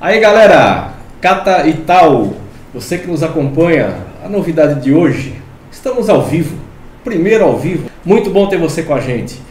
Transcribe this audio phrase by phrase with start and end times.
[0.00, 2.34] Aí galera, Cata e tal,
[2.72, 5.34] você que nos acompanha, a novidade de hoje,
[5.72, 6.56] estamos ao vivo,
[7.02, 9.42] primeiro ao vivo, muito bom ter você com a gente.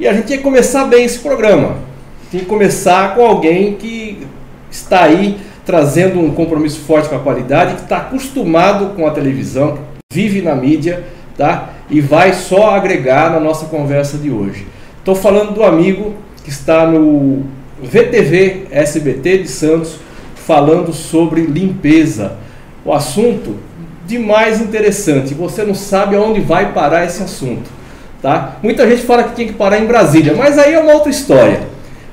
[0.00, 1.76] E a gente tinha que começar bem esse programa,
[2.30, 4.26] tinha que começar com alguém que
[4.70, 9.78] está aí trazendo um compromisso forte com a qualidade, que está acostumado com a televisão,
[10.10, 11.04] vive na mídia,
[11.36, 11.68] tá?
[11.90, 14.66] E vai só agregar na nossa conversa de hoje.
[15.00, 17.44] Estou falando do amigo que está no
[17.82, 19.96] VTV SBT de Santos,
[20.34, 22.34] falando sobre limpeza.
[22.84, 23.56] O assunto
[24.06, 25.34] de mais interessante.
[25.34, 27.70] Você não sabe aonde vai parar esse assunto,
[28.20, 28.56] tá?
[28.62, 31.60] Muita gente fala que tinha que parar em Brasília, mas aí é uma outra história.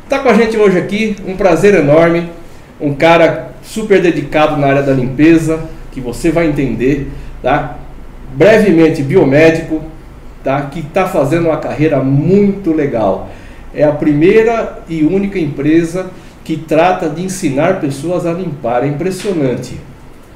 [0.07, 2.29] Tá com a gente hoje aqui, um prazer enorme,
[2.79, 5.59] um cara super dedicado na área da limpeza,
[5.91, 7.11] que você vai entender,
[7.43, 7.77] tá?
[8.33, 9.81] Brevemente biomédico,
[10.43, 10.61] tá?
[10.63, 13.29] Que está fazendo uma carreira muito legal.
[13.79, 16.07] É a primeira e única empresa
[16.43, 18.83] que trata de ensinar pessoas a limpar.
[18.83, 19.79] É impressionante,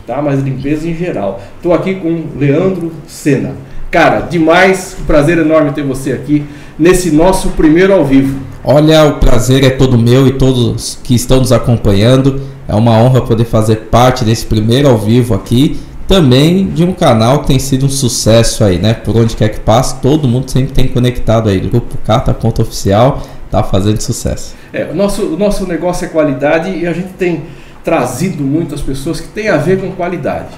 [0.08, 0.22] tá?
[0.22, 1.42] Mas limpeza em geral.
[1.58, 3.52] Estou aqui com Leandro Sena.
[3.92, 6.46] Cara, demais, prazer enorme ter você aqui
[6.80, 8.40] nesse nosso primeiro ao vivo.
[8.64, 12.44] Olha, o prazer é todo meu e todos que estão nos acompanhando.
[12.66, 15.78] É uma honra poder fazer parte desse primeiro ao vivo aqui.
[16.08, 18.94] Também de um canal que tem sido um sucesso aí, né?
[18.94, 21.60] Por onde quer que passe, todo mundo sempre tem conectado aí.
[21.60, 23.22] Grupo Cata Ponto Oficial
[23.54, 24.56] tá fazendo sucesso.
[24.74, 27.44] É, o nosso, o nosso negócio é qualidade e a gente tem
[27.84, 30.50] trazido muitas pessoas que tem a ver com qualidade.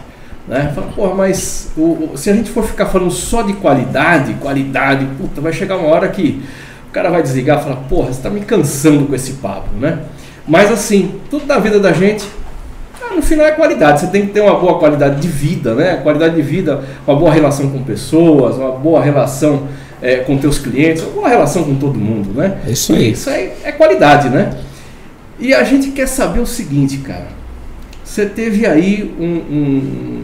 [0.47, 0.71] Né?
[0.73, 5.05] Fala, porra, mas o, o, se a gente for ficar falando só de qualidade, qualidade,
[5.17, 6.41] puta, vai chegar uma hora que
[6.87, 9.99] o cara vai desligar e falar, porra, você está me cansando com esse papo, né?
[10.47, 12.25] Mas assim, tudo na vida da gente,
[13.01, 14.01] ah, no final é qualidade.
[14.01, 15.97] Você tem que ter uma boa qualidade de vida, né?
[15.97, 19.67] Qualidade de vida, uma boa relação com pessoas, uma boa relação
[20.01, 22.59] é, com teus clientes, uma boa relação com todo mundo, né?
[22.67, 23.11] É isso aí.
[23.11, 24.57] Isso aí é qualidade, né?
[25.39, 27.27] E a gente quer saber o seguinte, cara.
[28.03, 30.23] Você teve aí um, um,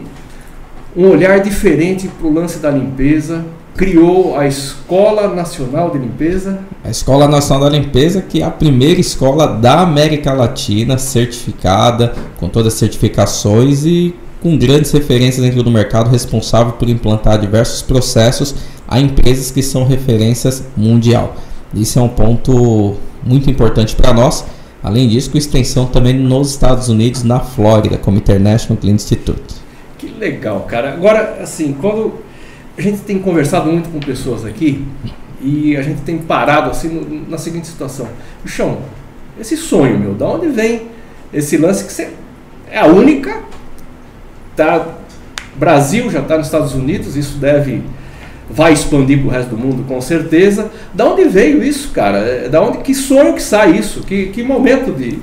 [0.96, 3.44] um olhar diferente para o lance da limpeza,
[3.76, 6.60] criou a Escola Nacional de Limpeza.
[6.84, 12.48] A Escola Nacional da Limpeza, que é a primeira escola da América Latina certificada, com
[12.48, 18.54] todas as certificações e com grandes referências dentro do mercado, responsável por implantar diversos processos
[18.88, 21.36] a empresas que são referências mundial.
[21.72, 24.44] Isso é um ponto muito importante para nós.
[24.82, 29.54] Além disso, com extensão também nos Estados Unidos, na Flórida, como International Clean Institute.
[29.96, 30.92] Que legal, cara.
[30.92, 32.14] Agora, assim, quando
[32.76, 34.84] a gente tem conversado muito com pessoas aqui
[35.40, 38.08] e a gente tem parado assim no, na seguinte situação:
[38.42, 38.78] Bichão,
[39.40, 40.82] esse sonho meu, da onde vem
[41.32, 42.10] esse lance que você
[42.70, 43.40] é a única,
[44.56, 44.86] tá?
[45.56, 47.82] Brasil já está nos Estados Unidos, isso deve
[48.50, 50.70] vai expandir para o resto do mundo com certeza.
[50.92, 52.18] Da onde veio isso, cara?
[52.18, 54.00] É, da onde que sonho que sai isso?
[54.00, 55.18] Que, que momento de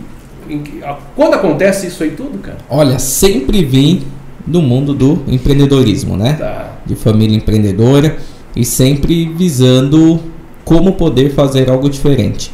[0.47, 0.81] que,
[1.15, 2.57] quando acontece isso aí tudo, cara?
[2.69, 4.03] Olha, sempre vim
[4.45, 6.33] do mundo do empreendedorismo, né?
[6.33, 6.71] Tá.
[6.85, 8.17] De família empreendedora
[8.55, 10.19] e sempre visando
[10.65, 12.51] como poder fazer algo diferente.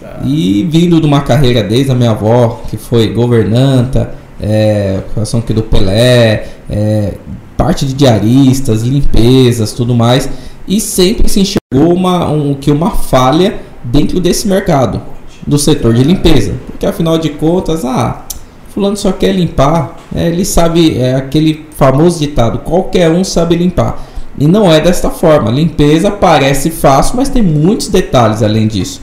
[0.00, 0.20] Tá.
[0.24, 5.52] E vindo de uma carreira desde a minha avó, que foi governanta, é, coração aqui
[5.52, 7.14] do Pelé, é,
[7.56, 10.28] parte de diaristas, limpezas, tudo mais,
[10.66, 15.00] e sempre se enxergou uma, um, que uma falha dentro desse mercado,
[15.46, 18.26] do setor de limpeza, porque afinal de contas, ah,
[18.70, 24.06] fulano só quer limpar, é, ele sabe, é aquele famoso ditado, qualquer um sabe limpar.
[24.38, 25.50] E não é desta forma.
[25.50, 29.00] Limpeza parece fácil, mas tem muitos detalhes além disso.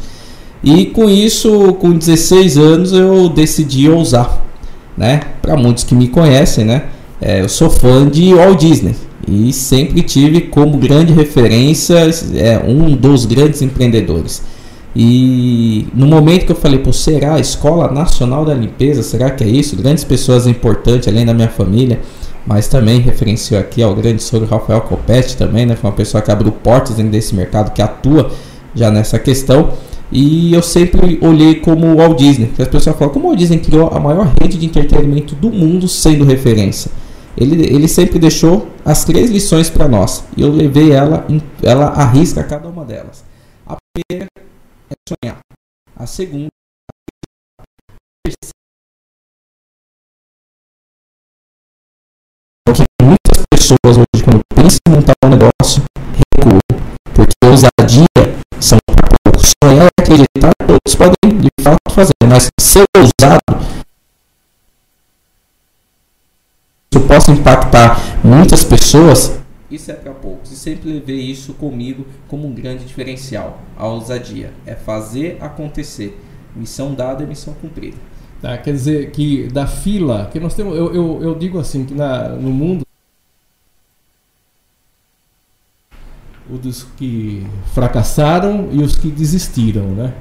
[0.63, 4.41] E com isso, com 16 anos, eu decidi ousar,
[4.97, 5.21] né?
[5.41, 6.83] Para muitos que me conhecem, né?
[7.21, 8.95] É, eu sou fã de Walt Disney
[9.27, 11.95] e sempre tive como grande referência
[12.35, 14.43] é, um dos grandes empreendedores.
[14.95, 19.01] E no momento que eu falei, pô, será a Escola Nacional da Limpeza?
[19.01, 19.75] Será que é isso?
[19.75, 21.99] Grandes pessoas importantes, além da minha família,
[22.45, 25.75] mas também referenciou aqui ao grande sogro Rafael Copete também, né?
[25.75, 28.31] Foi uma pessoa que abriu portas dentro desse mercado, que atua
[28.75, 29.71] já nessa questão.
[30.13, 32.51] E eu sempre olhei como o Walt Disney.
[32.59, 35.87] As pessoas falam, como o Walt Disney criou a maior rede de entretenimento do mundo
[35.87, 36.91] sendo referência
[37.35, 40.23] ele, ele sempre deixou as três lições para nós.
[40.37, 41.25] E eu levei ela,
[41.63, 43.23] ela arrisca cada uma delas.
[43.65, 44.29] A primeira
[44.89, 45.39] é sonhar.
[45.95, 46.47] A segunda
[52.65, 55.83] porque muitas pessoas hoje, quando pensam em montar um negócio,
[60.13, 62.13] acreditar, todos podem de fato fazer.
[62.27, 63.41] Mas ser ousado
[66.91, 69.39] isso possa impactar muitas pessoas,
[69.71, 70.51] isso é para poucos.
[70.51, 73.59] E sempre levei isso comigo como um grande diferencial.
[73.75, 76.19] A ousadia é fazer acontecer.
[76.55, 77.97] Missão dada é missão cumprida.
[78.39, 81.95] Tá, quer dizer que da fila, que nós temos, eu, eu, eu digo assim, que
[81.95, 82.85] na, no mundo
[86.49, 90.13] o dos que fracassaram e os que desistiram, né?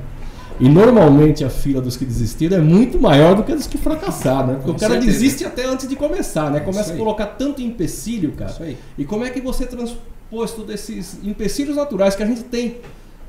[0.60, 3.78] E normalmente a fila dos que desistiram é muito maior do que a dos que
[3.78, 4.54] fracassaram, né?
[4.54, 5.12] Porque Com o cara certeza.
[5.12, 6.60] desiste até antes de começar, né?
[6.60, 8.54] Começa a colocar tanto empecilho, cara.
[8.96, 12.76] E como é que você transpôs todos esses empecilhos naturais que a gente tem?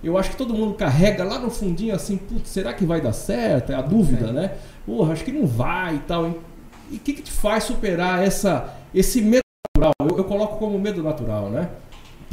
[0.03, 3.13] Eu acho que todo mundo carrega lá no fundinho assim, putz, será que vai dar
[3.13, 3.71] certo?
[3.71, 4.31] É a dúvida, é.
[4.33, 4.51] né?
[4.85, 6.35] Porra, acho que não vai e tal.
[6.91, 9.41] E o que, que te faz superar essa, esse medo
[9.75, 9.93] natural?
[10.01, 11.69] Eu, eu coloco como medo natural, né?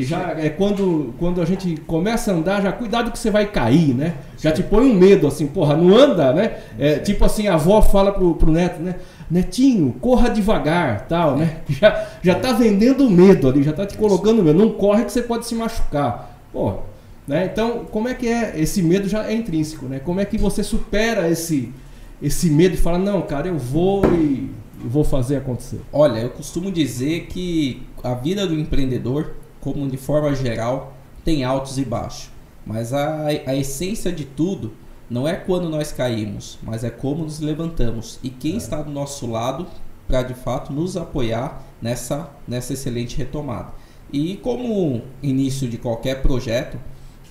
[0.05, 3.95] Já é quando, quando a gente começa a andar, já cuidado que você vai cair,
[3.95, 4.15] né?
[4.39, 6.59] Já te põe um medo, assim, porra, não anda, né?
[6.79, 8.97] É, tipo assim, a avó fala pro, pro neto, né?
[9.31, 11.59] Netinho, corra devagar, tal, né?
[11.69, 14.59] Já, já tá vendendo medo ali, já tá te colocando medo.
[14.59, 16.39] Não corre que você pode se machucar.
[16.53, 16.79] Porra,
[17.27, 17.49] né?
[17.51, 18.55] Então, como é que é?
[18.57, 20.01] Esse medo já é intrínseco, né?
[20.01, 21.73] Como é que você supera esse,
[22.21, 24.51] esse medo e fala, não, cara, eu vou e
[24.85, 25.81] vou fazer acontecer?
[25.93, 31.79] Olha, eu costumo dizer que a vida do empreendedor, como de forma geral, tem altos
[31.79, 32.31] e baixos.
[32.65, 34.73] Mas a, a essência de tudo
[35.09, 38.19] não é quando nós caímos, mas é como nos levantamos.
[38.23, 38.57] E quem é.
[38.57, 39.67] está do nosso lado
[40.07, 43.73] para de fato nos apoiar nessa, nessa excelente retomada.
[44.13, 46.79] E como início de qualquer projeto,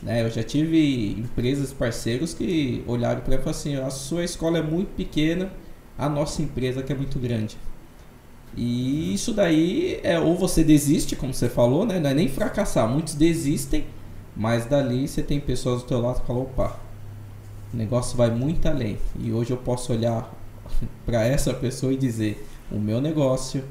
[0.01, 0.23] né?
[0.23, 4.57] Eu já tive empresas, parceiros que olharam para mim e falaram assim: a sua escola
[4.57, 5.51] é muito pequena,
[5.97, 7.57] a nossa empresa que é muito grande.
[8.55, 11.99] E isso daí é ou você desiste, como você falou, né?
[11.99, 12.89] Não é nem fracassar.
[12.89, 13.85] Muitos desistem,
[14.35, 16.79] mas dali você tem pessoas do teu lado que falam: opa,
[17.73, 18.97] o negócio vai muito além.
[19.19, 20.33] E hoje eu posso olhar
[21.05, 23.63] para essa pessoa e dizer: o meu negócio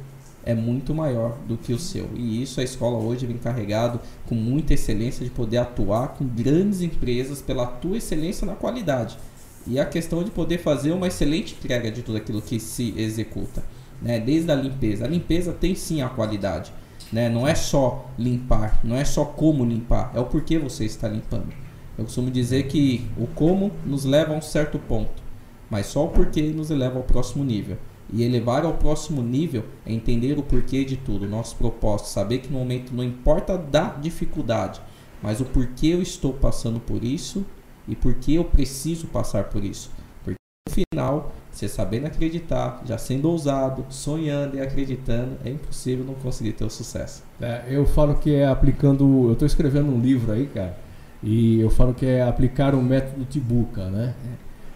[0.45, 2.09] é muito maior do que o seu.
[2.15, 6.81] E isso a escola hoje vem carregado com muita excelência de poder atuar com grandes
[6.81, 9.19] empresas pela tua excelência na qualidade.
[9.67, 13.63] E a questão de poder fazer uma excelente entrega de tudo aquilo que se executa,
[14.01, 14.19] né?
[14.19, 15.05] Desde a limpeza.
[15.05, 16.73] A limpeza tem sim a qualidade,
[17.13, 17.29] né?
[17.29, 21.53] Não é só limpar, não é só como limpar, é o porquê você está limpando.
[21.97, 25.23] Eu costumo dizer que o como nos leva a um certo ponto,
[25.69, 27.77] mas só o porquê nos eleva ao próximo nível.
[28.11, 32.51] E elevar ao próximo nível é entender o porquê de tudo, nosso propósito, saber que
[32.51, 34.81] no momento não importa da dificuldade,
[35.23, 37.45] mas o porquê eu estou passando por isso
[37.87, 39.91] e porquê eu preciso passar por isso.
[40.25, 46.15] Porque no final, você sabendo acreditar, já sendo ousado, sonhando e acreditando, é impossível não
[46.15, 47.25] conseguir ter o sucesso.
[47.41, 49.27] É, eu falo que é aplicando.
[49.27, 50.79] Eu estou escrevendo um livro aí, cara,
[51.21, 54.15] e eu falo que é aplicar o método Tibuca, né?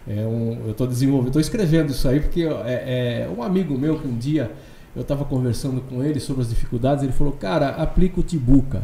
[0.05, 0.25] É.
[0.25, 2.49] Um, eu estou desenvolvendo, estou escrevendo isso aí porque é,
[3.25, 4.51] é, um amigo meu que um dia
[4.93, 8.83] eu estava conversando com ele sobre as dificuldades, ele falou, cara, aplica o Tibuca.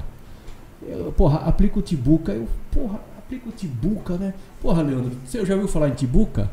[0.87, 2.31] Eu, porra, aplica o Tibuca.
[2.31, 4.33] Eu, porra, aplica o Tibuca, né?
[4.61, 6.49] Porra, Leandro, você já ouviu falar em Tibuca?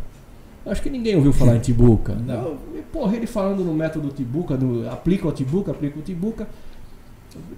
[0.67, 2.15] Acho que ninguém ouviu falar em Tibuca.
[2.15, 2.59] Não.
[2.93, 6.49] porra, ele falando no método Tibuca, no, aplica o Tibuca, aplica o Tibuca.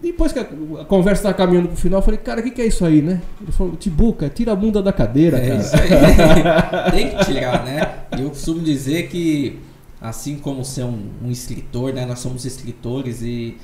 [0.03, 2.61] Depois que a, a conversa estava caminhando pro final, eu falei, cara, o que, que,
[2.61, 3.23] é isso aí, né?
[3.41, 5.61] Ele falou, Tibuca, tira a bunda da cadeira, é cara.
[5.61, 6.91] Isso aí.
[6.93, 8.05] Tem que tirar, né?
[8.19, 9.59] Eu costumo dizer que,
[10.01, 12.05] assim como ser um, um escritor, né?
[12.05, 13.57] Nós somos escritores e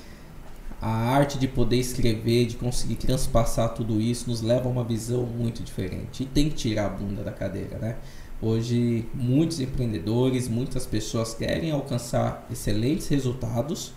[0.81, 5.25] a arte de poder escrever, de conseguir transpassar tudo isso, nos leva a uma visão
[5.25, 6.23] muito diferente.
[6.23, 7.97] E tem que tirar a bunda da cadeira, né?
[8.43, 13.93] Hoje, muitos empreendedores, muitas pessoas querem alcançar excelentes resultados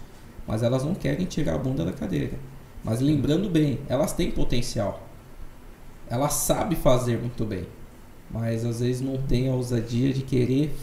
[0.47, 2.39] mas elas não querem tirar a bunda da cadeira.
[2.83, 5.03] Mas lembrando bem, elas têm potencial.
[6.09, 7.67] Elas sabem fazer muito bem,
[8.31, 10.73] mas às vezes não tem a ousadia de querer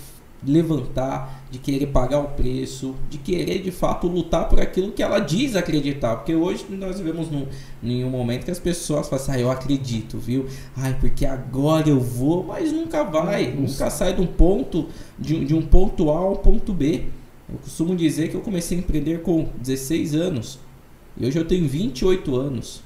[0.47, 5.19] levantar, de querer pagar o preço, de querer de fato lutar por aquilo que ela
[5.19, 6.17] diz acreditar.
[6.17, 7.47] Porque hoje nós vivemos num,
[7.83, 10.47] em um momento que as pessoas falam assim, ah, eu acredito, viu?
[10.76, 14.88] Ai, porque agora eu vou, mas nunca vai, nunca sai de um ponto,
[15.19, 17.05] de, de um ponto A ao ponto B.
[17.49, 20.59] Eu costumo dizer que eu comecei a empreender com 16 anos
[21.17, 22.83] e hoje eu tenho 28 anos.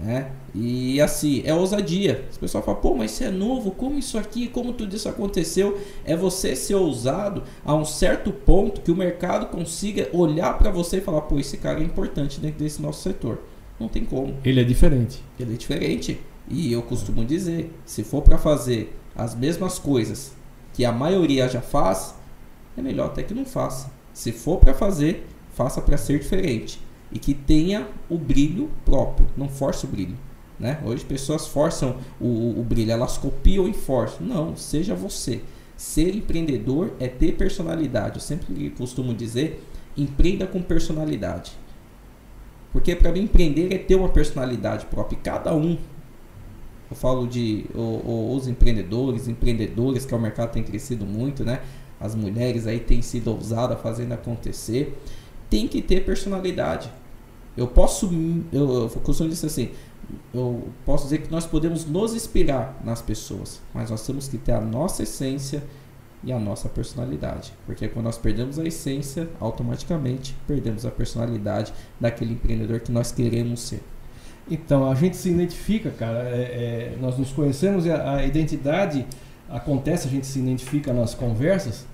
[0.00, 0.30] Né?
[0.54, 2.24] E assim, é ousadia.
[2.30, 5.78] As pessoas falam, pô, mas você é novo, como isso aqui, como tudo isso aconteceu?
[6.04, 10.98] É você ser ousado a um certo ponto que o mercado consiga olhar para você
[10.98, 13.40] e falar, pô, esse cara é importante dentro desse nosso setor.
[13.78, 14.36] Não tem como.
[14.44, 15.22] Ele é diferente.
[15.38, 16.20] Ele é diferente.
[16.48, 20.32] E eu costumo dizer, se for para fazer as mesmas coisas
[20.72, 22.14] que a maioria já faz,
[22.76, 23.90] é melhor até que não faça.
[24.12, 29.48] Se for para fazer, faça para ser diferente e que tenha o brilho próprio, não
[29.48, 30.16] force o brilho.
[30.58, 30.80] Né?
[30.84, 34.26] Hoje pessoas forçam o, o, brilho, elas copiam e forçam.
[34.26, 35.40] Não, seja você.
[35.76, 38.16] Ser empreendedor é ter personalidade.
[38.16, 39.64] Eu sempre costumo dizer,
[39.96, 41.52] empreenda com personalidade.
[42.72, 45.18] Porque para mim empreender é ter uma personalidade própria.
[45.22, 45.78] Cada um
[46.90, 51.60] eu falo de os empreendedores, empreendedores, que o mercado tem crescido muito, né?
[52.00, 54.96] as mulheres aí têm sido ousadas fazendo acontecer,
[55.48, 56.90] tem que ter personalidade.
[57.56, 58.10] Eu posso,
[58.52, 59.70] eu, eu costumo dizer assim,
[60.32, 64.52] eu posso dizer que nós podemos nos inspirar nas pessoas, mas nós temos que ter
[64.52, 65.62] a nossa essência
[66.22, 67.52] e a nossa personalidade.
[67.66, 73.60] Porque quando nós perdemos a essência, automaticamente perdemos a personalidade daquele empreendedor que nós queremos
[73.60, 73.82] ser.
[74.50, 76.20] Então, a gente se identifica, cara.
[76.28, 79.06] É, é, nós nos conhecemos a, a, identidade
[79.48, 81.86] acontece, a gente se identifica nas conversas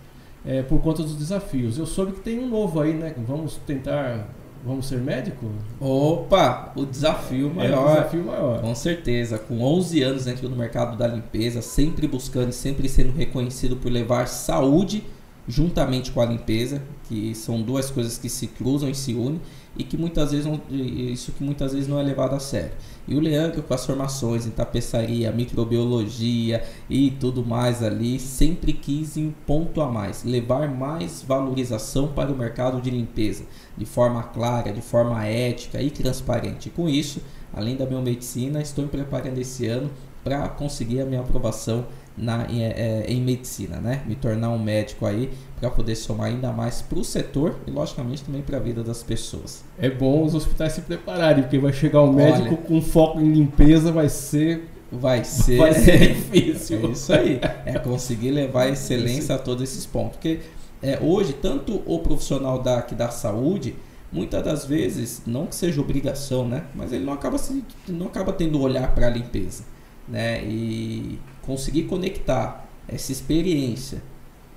[0.45, 1.79] é, por conta dos desafios.
[1.79, 3.15] Eu soube que tem um novo aí, né?
[3.27, 4.29] Vamos tentar.
[4.65, 5.47] Vamos ser médico?
[5.79, 7.87] Opa, o desafio maior.
[7.87, 8.61] É o desafio maior.
[8.63, 9.39] Com certeza.
[9.39, 14.27] Com 11 anos dentro do mercado da limpeza, sempre buscando, sempre sendo reconhecido por levar
[14.27, 15.05] saúde
[15.47, 19.41] juntamente com a limpeza, que são duas coisas que se cruzam e se unem
[19.77, 22.73] e que muitas vezes não, isso que muitas vezes não é levado a sério.
[23.07, 29.17] E o Leandro com as formações em tapeçaria, microbiologia e tudo mais ali, sempre quis
[29.17, 33.45] um ponto a mais, levar mais valorização para o mercado de limpeza,
[33.77, 36.71] de forma clara, de forma ética e transparente.
[36.71, 37.21] com isso,
[37.53, 39.91] além da biomedicina, estou me preparando esse ano
[40.23, 44.03] para conseguir a minha aprovação na, em, é, em, medicina, né?
[44.07, 48.23] Me tornar um médico aí para poder somar ainda mais para o setor e logicamente
[48.23, 49.65] também para a vida das pessoas.
[49.79, 53.33] É bom os hospitais se prepararem, porque vai chegar um médico Olha, com foco em
[53.33, 56.87] limpeza, vai ser vai ser, vai ser difícil.
[56.87, 57.41] É isso aí.
[57.67, 60.41] É conseguir levar excelência a todos esses pontos, porque
[60.83, 63.75] é, hoje tanto o profissional da que da saúde
[64.13, 66.65] muitas das vezes não que seja obrigação, né?
[66.75, 69.65] Mas ele não acaba se, não acaba tendo olhar para a limpeza,
[70.09, 70.45] né?
[70.45, 74.03] E conseguir conectar essa experiência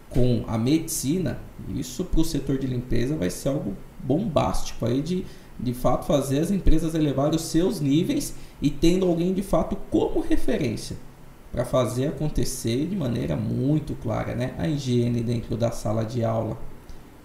[0.10, 1.40] com a medicina,
[1.76, 5.26] isso para o setor de limpeza vai ser algo bombástico aí de
[5.60, 10.20] de fato fazer as empresas elevar os seus níveis e tendo alguém de fato como
[10.20, 10.98] referência
[11.52, 14.54] para fazer acontecer de maneira muito clara, né?
[14.58, 16.58] A higiene dentro da sala de aula,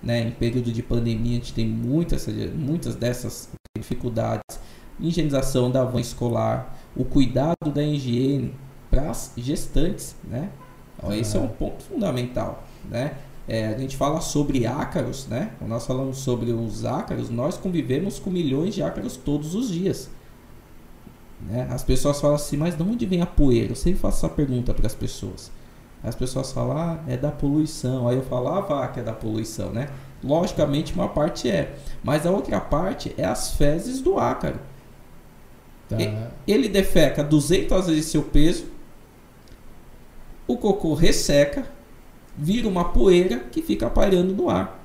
[0.03, 0.23] né?
[0.23, 4.59] Em período de pandemia a gente tem muitas, muitas dessas dificuldades,
[4.99, 8.55] higienização da van escolar, o cuidado da higiene,
[8.93, 10.51] para as gestantes, né?
[10.99, 13.15] Então, esse é um ponto fundamental, né?
[13.49, 15.51] É, a gente fala sobre ácaros, né?
[15.59, 20.11] Quando nós falamos sobre os ácaros, nós convivemos com milhões de ácaros todos os dias.
[21.41, 21.67] Né?
[21.71, 23.73] As pessoas falam assim, mas de onde vem a poeira?
[23.73, 25.51] Eu sempre faço essa pergunta para as pessoas.
[26.05, 28.07] As pessoas falam, ah, é da poluição.
[28.07, 29.89] Aí eu falo, ah, que é da poluição, né?
[30.23, 31.75] Logicamente, uma parte é.
[32.05, 34.61] Mas a outra parte é as fezes do ácaro.
[35.89, 35.97] Tá.
[36.47, 38.72] Ele defeca 200 vezes seu peso
[40.53, 41.67] o cocô resseca,
[42.37, 44.81] vira uma poeira que fica pairando no ar.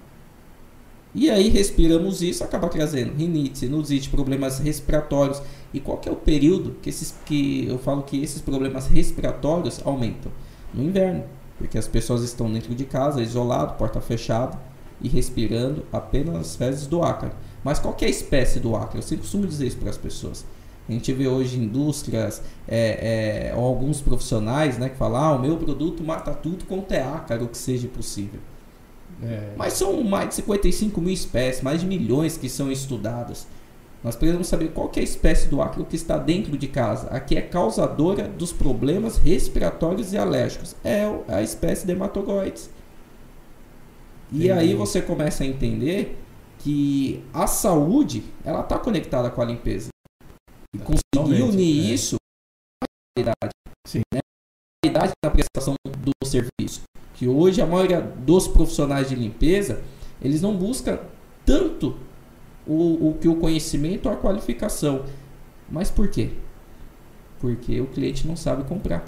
[1.15, 5.41] E aí respiramos isso, acaba trazendo rinite, sinusite, problemas respiratórios.
[5.73, 9.81] E qual que é o período que esses que eu falo que esses problemas respiratórios
[9.83, 10.31] aumentam?
[10.73, 11.23] No inverno,
[11.57, 14.59] porque as pessoas estão dentro de casa, isolado, porta fechada
[15.01, 17.33] e respirando apenas fezes do ácaro.
[17.63, 18.99] Mas qual que é a espécie do ácaro?
[18.99, 20.45] Eu sempre costumo dizer isso para as pessoas.
[20.87, 25.39] A gente vê hoje indústrias é, é, ou alguns profissionais né, que falam: ah, o
[25.39, 28.39] meu produto mata tudo quanto é ácaro que seja possível.
[29.21, 29.53] É.
[29.57, 33.47] Mas são mais de 55 mil espécies, mais de milhões que são estudadas.
[34.03, 37.19] Nós precisamos saber qual é a espécie do ácaro que está dentro de casa, a
[37.19, 40.75] que é causadora dos problemas respiratórios e alérgicos.
[40.83, 42.69] É a espécie de hematogoides.
[44.31, 46.17] E aí você começa a entender
[46.59, 49.89] que a saúde ela está conectada com a limpeza.
[50.77, 51.93] E conseguir unir é.
[51.93, 53.51] isso com a qualidade.
[53.87, 54.01] Sim.
[54.13, 54.19] Né?
[54.19, 56.81] A qualidade na prestação do serviço.
[57.13, 59.83] Que hoje a maioria dos profissionais de limpeza,
[60.21, 60.99] eles não buscam
[61.45, 61.97] tanto
[62.65, 65.05] o, o que o conhecimento ou a qualificação.
[65.69, 66.31] Mas por quê?
[67.39, 69.05] Porque o cliente não sabe comprar.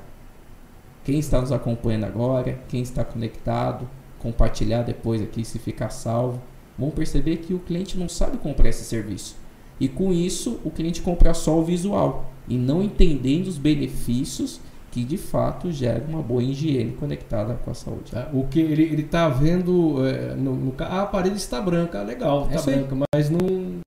[1.03, 6.41] Quem está nos acompanhando agora, quem está conectado, compartilhar depois aqui se ficar salvo,
[6.77, 9.35] vão perceber que o cliente não sabe comprar esse serviço.
[9.79, 14.59] E com isso, o cliente compra só o visual e não entendendo os benefícios
[14.91, 18.11] que de fato gera uma boa higiene conectada com a saúde.
[18.13, 22.71] É, o que ele está vendo é, no, no, a parede está branca, legal, está
[22.71, 23.79] é branca, mas não,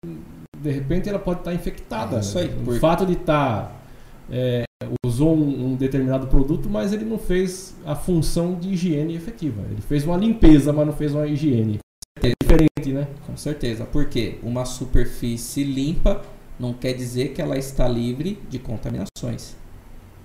[0.62, 2.16] de repente ela pode estar tá infectada.
[2.16, 2.50] É isso aí.
[2.66, 3.72] O fato de estar tá,
[4.30, 4.62] é,
[5.04, 9.61] usou um, um, determinado produto, mas ele não fez a função de higiene efetiva.
[9.70, 11.78] Ele fez uma limpeza, mas não fez uma higiene.
[12.21, 13.09] É diferente, né?
[13.26, 13.85] Com certeza.
[13.85, 16.23] Porque uma superfície limpa
[16.59, 19.57] não quer dizer que ela está livre de contaminações.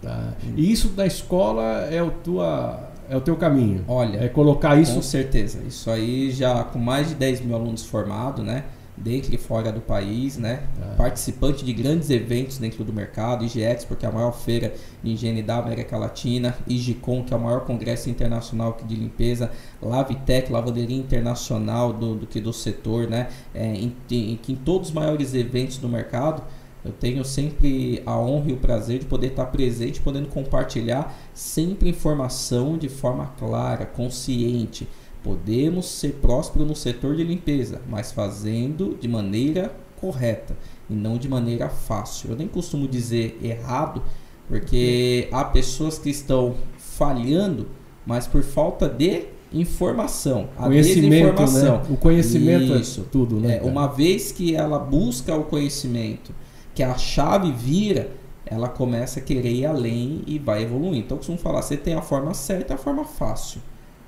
[0.01, 0.34] Tá.
[0.56, 3.84] E isso da escola é o, tua, é o teu caminho?
[3.88, 4.96] Olha, é colocar isso.
[4.96, 5.60] Com certeza.
[5.67, 8.65] Isso aí já com mais de 10 mil alunos formados, né?
[8.98, 10.63] Dentro e fora do país, né?
[10.82, 10.96] É.
[10.96, 14.74] Participante de grandes eventos dentro do mercado, IGX, porque é a maior feira
[15.04, 19.51] de higiene da América Latina, IGCOM, que é o maior congresso internacional de limpeza,
[19.82, 23.30] Lavitec, Lavanderia Internacional do, do que do setor, né?
[23.54, 26.42] É, em, em, em todos os maiores eventos do mercado,
[26.84, 31.89] eu tenho sempre a honra e o prazer de poder estar presente, podendo compartilhar sempre
[31.89, 34.88] informação de forma clara, consciente
[35.27, 40.55] Podemos ser prósperos no setor de limpeza, mas fazendo de maneira correta
[40.89, 42.29] e não de maneira fácil.
[42.29, 44.01] Eu nem costumo dizer errado,
[44.48, 47.67] porque há pessoas que estão falhando,
[48.05, 51.41] mas por falta de informação, a conhecimento,
[51.88, 51.93] Né?
[51.93, 53.01] O conhecimento é Isso.
[53.01, 53.57] é tudo, né?
[53.57, 56.34] É, uma vez que ela busca o conhecimento,
[56.74, 58.12] que a chave vira,
[58.46, 61.00] ela começa a querer ir além e vai evoluir.
[61.00, 63.60] Então, eu costumo falar, você tem a forma certa e a forma fácil.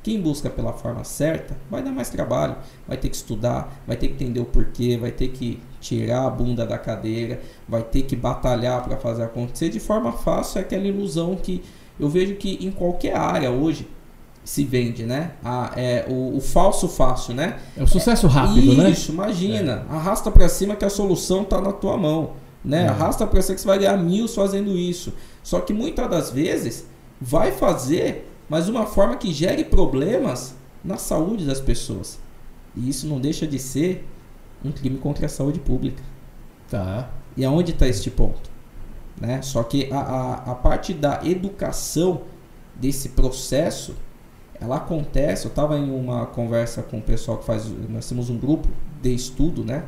[0.09, 2.55] Quem busca pela forma certa vai dar mais trabalho,
[2.87, 6.29] vai ter que estudar, vai ter que entender o porquê, vai ter que tirar a
[6.31, 9.69] bunda da cadeira, vai ter que batalhar para fazer acontecer.
[9.69, 11.61] De forma fácil é aquela ilusão que
[11.99, 13.87] eu vejo que em qualquer área hoje
[14.43, 15.33] se vende, né?
[15.45, 17.59] A, é, o, o falso fácil, né?
[17.77, 18.89] É o sucesso rápido, Isso, né?
[18.89, 19.85] Isso, imagina.
[19.87, 19.93] É.
[19.93, 22.31] Arrasta para cima que a solução está na tua mão,
[22.65, 22.85] né?
[22.85, 22.87] É.
[22.87, 25.13] Arrasta para cima que você vai ganhar mil fazendo isso.
[25.43, 26.87] Só que muitas das vezes
[27.21, 32.19] vai fazer mas uma forma que gere problemas na saúde das pessoas.
[32.75, 34.07] E isso não deixa de ser
[34.63, 36.01] um crime contra a saúde pública.
[36.69, 37.09] Tá.
[37.37, 38.49] E aonde está este ponto?
[39.19, 39.41] Né?
[39.41, 42.21] Só que a, a, a parte da educação
[42.75, 43.95] desse processo,
[44.59, 45.45] ela acontece.
[45.45, 47.65] Eu estava em uma conversa com o pessoal que faz.
[47.89, 48.67] Nós temos um grupo
[49.01, 49.85] de estudo, né?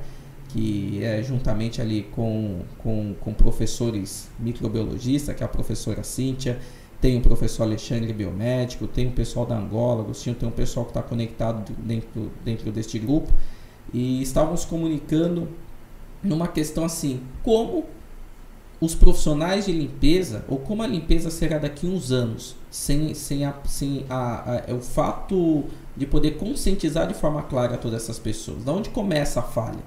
[0.49, 6.59] Que é juntamente ali com, com, com professores microbiologistas, que é a professora Cíntia,
[7.01, 10.91] tem o professor Alexandre Biomédico, tem o pessoal da Angola, Agostinho, tem um pessoal que
[10.91, 13.34] está conectado dentro, dentro deste grupo.
[13.91, 15.50] E estávamos comunicando
[16.24, 17.86] numa questão assim, como
[18.79, 23.53] os profissionais de limpeza, ou como a limpeza será daqui uns anos, sem, sem, a,
[23.65, 25.65] sem a, a, é o fato
[25.98, 28.63] de poder conscientizar de forma clara todas essas pessoas.
[28.63, 29.83] Da onde começa a falha?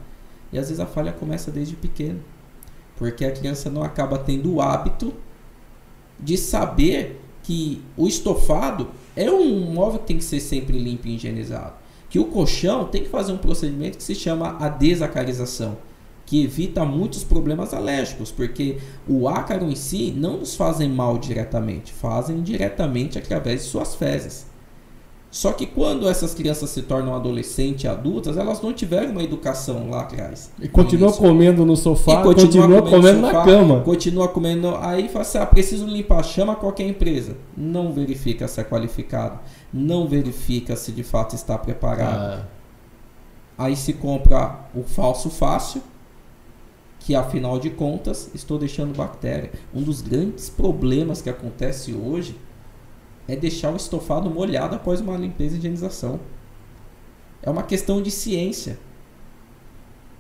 [0.53, 2.21] E às vezes a falha começa desde pequeno,
[2.97, 5.15] porque a criança não acaba tendo o hábito
[6.19, 11.15] de saber que o estofado é um móvel que tem que ser sempre limpo e
[11.15, 11.75] higienizado.
[12.09, 15.77] Que o colchão tem que fazer um procedimento que se chama a desacarização,
[16.25, 21.93] que evita muitos problemas alérgicos, porque o ácaro em si não nos fazem mal diretamente,
[21.93, 24.47] fazem diretamente através de suas fezes.
[25.35, 29.91] Só que quando essas crianças se tornam adolescentes e adultas, elas não tiveram uma educação
[29.91, 30.53] lá atrás.
[30.63, 33.81] E continua comendo no sofá, e continua, continua comendo, comendo sofá, na cama.
[33.81, 34.77] Continua comendo.
[34.77, 37.37] Aí fala assim: ah, preciso limpar, chama qualquer empresa.
[37.57, 39.41] Não verifica se é qualificado.
[39.73, 42.45] Não verifica se de fato está preparado.
[42.45, 42.47] Ah.
[43.59, 45.83] Aí se compra o falso fácil,
[47.01, 49.51] que afinal de contas estou deixando bactéria.
[49.75, 52.37] Um dos grandes problemas que acontece hoje
[53.29, 56.21] é deixar o estofado molhado após uma limpeza e higienização.
[57.43, 58.79] É uma questão de ciência.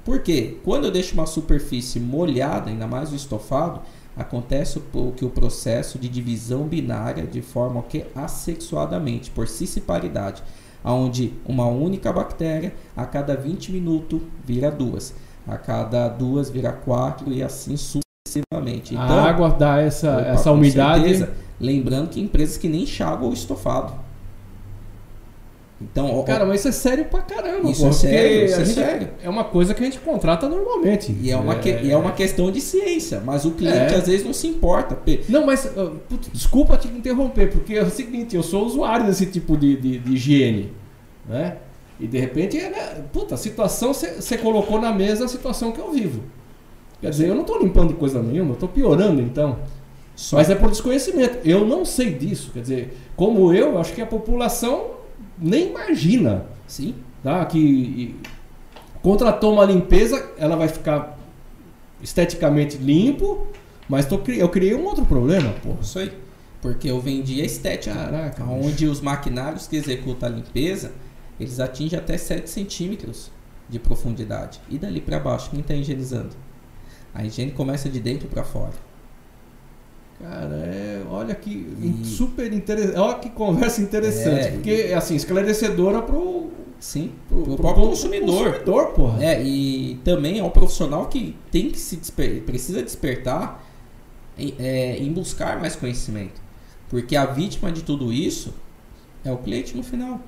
[0.04, 0.58] Por quê?
[0.64, 3.80] Quando eu deixo uma superfície molhada, ainda mais o estofado,
[4.16, 10.42] acontece o que o processo de divisão binária de forma que assexuadamente, por cissiparidade,
[10.84, 15.14] onde uma única bactéria a cada 20 minutos vira duas,
[15.46, 17.76] a cada duas vira quatro e assim
[18.26, 18.94] sucessivamente.
[18.94, 21.04] Então, a água dá essa, opa, essa umidade.
[21.04, 23.94] Certeza, Lembrando que empresas que nem enxaguam o estofado.
[25.80, 27.70] Então, cara, mas isso é sério pra caramba.
[27.70, 29.10] Isso pô, é sério, isso é sério.
[29.22, 31.16] É uma coisa que a gente contrata normalmente.
[31.20, 33.96] E é uma, é, que, e é uma questão de ciência, mas o cliente é.
[33.96, 34.98] às vezes não se importa.
[35.28, 39.26] Não, mas uh, putz, desculpa te interromper, porque é o seguinte, eu sou usuário desse
[39.26, 40.72] tipo de, de, de higiene,
[41.28, 41.58] né?
[42.00, 45.92] E de repente, né, puta, a situação você colocou na mesa a situação que eu
[45.92, 46.22] vivo.
[47.04, 49.58] Quer dizer, eu não estou limpando coisa nenhuma, eu estou piorando então.
[50.16, 51.38] Só Mas é por desconhecimento.
[51.46, 52.50] Eu não sei disso.
[52.50, 54.92] Quer dizer, como eu, acho que a população
[55.38, 56.46] nem imagina.
[56.66, 56.94] Sim.
[57.22, 57.44] Tá?
[57.44, 58.16] Que
[59.02, 61.18] contratou uma limpeza, ela vai ficar
[62.02, 63.48] esteticamente limpo,
[63.86, 65.74] mas tô, eu criei um outro problema, pô.
[65.82, 66.10] Isso aí.
[66.62, 67.94] Porque eu vendi a estética.
[67.94, 70.92] Caraca, onde os maquinários que executam a limpeza,
[71.38, 73.30] eles atingem até 7 centímetros
[73.68, 74.58] de profundidade.
[74.70, 76.43] E dali para baixo, quem está higienizando?
[77.14, 78.72] A higiene começa de dentro para fora.
[80.20, 82.04] Cara, é, olha que e...
[82.04, 82.98] super interessante.
[82.98, 84.46] Olha que conversa interessante.
[84.46, 86.50] É, porque, é assim, esclarecedora pro.
[86.80, 88.44] Sim, pro, pro, pro próprio consumidor.
[88.44, 89.24] consumidor porra.
[89.24, 93.64] É, e também é um profissional que tem que se desper, precisa despertar
[94.36, 96.42] em, é, em buscar mais conhecimento.
[96.90, 98.52] Porque a vítima de tudo isso
[99.24, 100.20] é o cliente no final.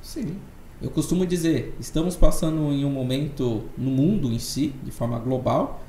[0.00, 0.36] Sim.
[0.80, 5.80] Eu costumo dizer, estamos passando em um momento no mundo em si, de forma global,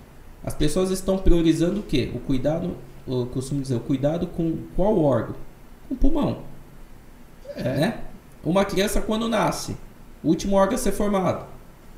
[0.43, 2.11] as pessoas estão priorizando o quê?
[2.13, 2.75] O cuidado,
[3.07, 5.35] eu costumo dizer, o cuidado com qual órgão?
[5.87, 6.39] Com o pulmão.
[7.55, 7.63] É.
[7.63, 7.97] Né?
[8.43, 9.77] Uma criança quando nasce,
[10.23, 11.45] o último órgão a ser formado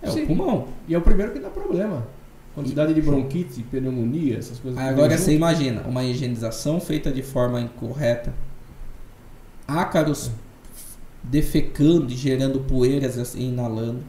[0.01, 0.23] é Sim.
[0.23, 0.67] o pulmão.
[0.87, 2.05] E é o primeiro que dá problema.
[2.53, 4.79] Quantidade de bronquite, pneumonia, essas coisas.
[4.79, 8.33] Agora você imagina, uma higienização feita de forma incorreta,
[9.67, 10.45] ácaros é
[11.23, 14.03] defecando e gerando poeiras assim, inalando.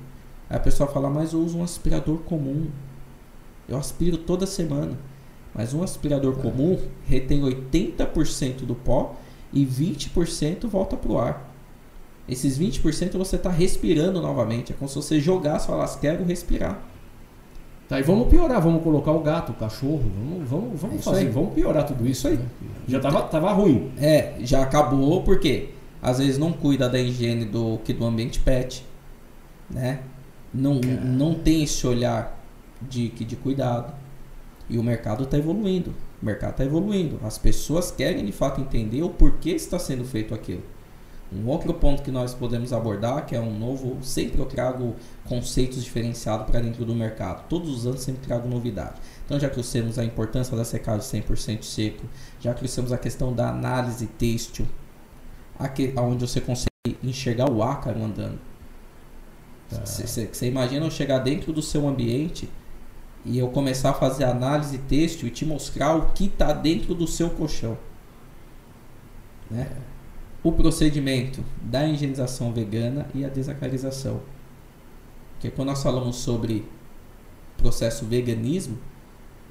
[0.49, 2.69] Aí a pessoa fala, mas eu uso um aspirador comum.
[3.69, 4.99] Eu aspiro toda semana.
[5.55, 6.43] Mas um aspirador é.
[6.43, 9.17] comum retém 80% do pó
[9.53, 11.53] e 20% volta para o ar.
[12.29, 14.73] Esses 20% você está respirando novamente.
[14.73, 16.81] É como se você jogasse e falasse, quero respirar.
[17.89, 21.21] Tá, e vamos piorar, vamos colocar o gato, o cachorro, vamos, vamos, vamos é fazer,
[21.21, 21.29] aí.
[21.29, 22.37] vamos piorar tudo isso aí.
[22.37, 22.47] Né?
[22.89, 23.93] Já tava, tava ruim.
[23.97, 25.69] É, já acabou porque
[26.03, 28.85] às vezes não cuida da higiene do que do ambiente pet,
[29.71, 30.01] né?
[30.53, 32.36] Não, não tem esse olhar
[32.81, 33.95] de, de cuidado.
[34.69, 35.95] E o mercado está evoluindo.
[36.21, 37.21] O mercado está evoluindo.
[37.25, 40.63] As pessoas querem de fato entender o porquê está sendo feito aquilo.
[41.33, 45.83] Um outro ponto que nós podemos abordar, que é um novo, sempre eu trago conceitos
[45.83, 47.49] diferenciados para dentro do mercado.
[47.49, 48.95] Todos os anos sempre trago novidade.
[49.25, 52.05] Então já trouxemos a importância da secagem 100% seco,
[52.41, 54.67] já trouxemos a questão da análise têxtil,
[55.59, 58.39] aqui, onde você consegue enxergar o ácaro andando.
[59.69, 60.47] Você tá.
[60.47, 62.49] imagina eu chegar dentro do seu ambiente
[63.27, 67.09] e eu começar a fazer análise têxtil e te mostrar o que está dentro do
[67.09, 67.77] seu colchão.
[69.51, 69.69] Né?
[70.45, 74.21] O procedimento da higienização vegana e a desacarização.
[75.33, 76.65] Porque quando nós falamos sobre
[77.59, 78.79] processo veganismo,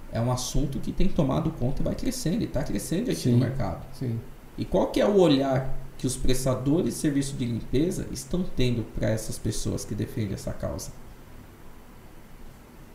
[0.10, 3.32] é um assunto que tem tomado conta e vai crescendo, e está crescendo aqui sim,
[3.34, 3.86] no mercado.
[3.94, 4.18] Sim.
[4.58, 8.84] E qual que é o olhar que os prestadores de serviço de limpeza estão tendo
[8.94, 10.92] para essas pessoas que defendem essa causa?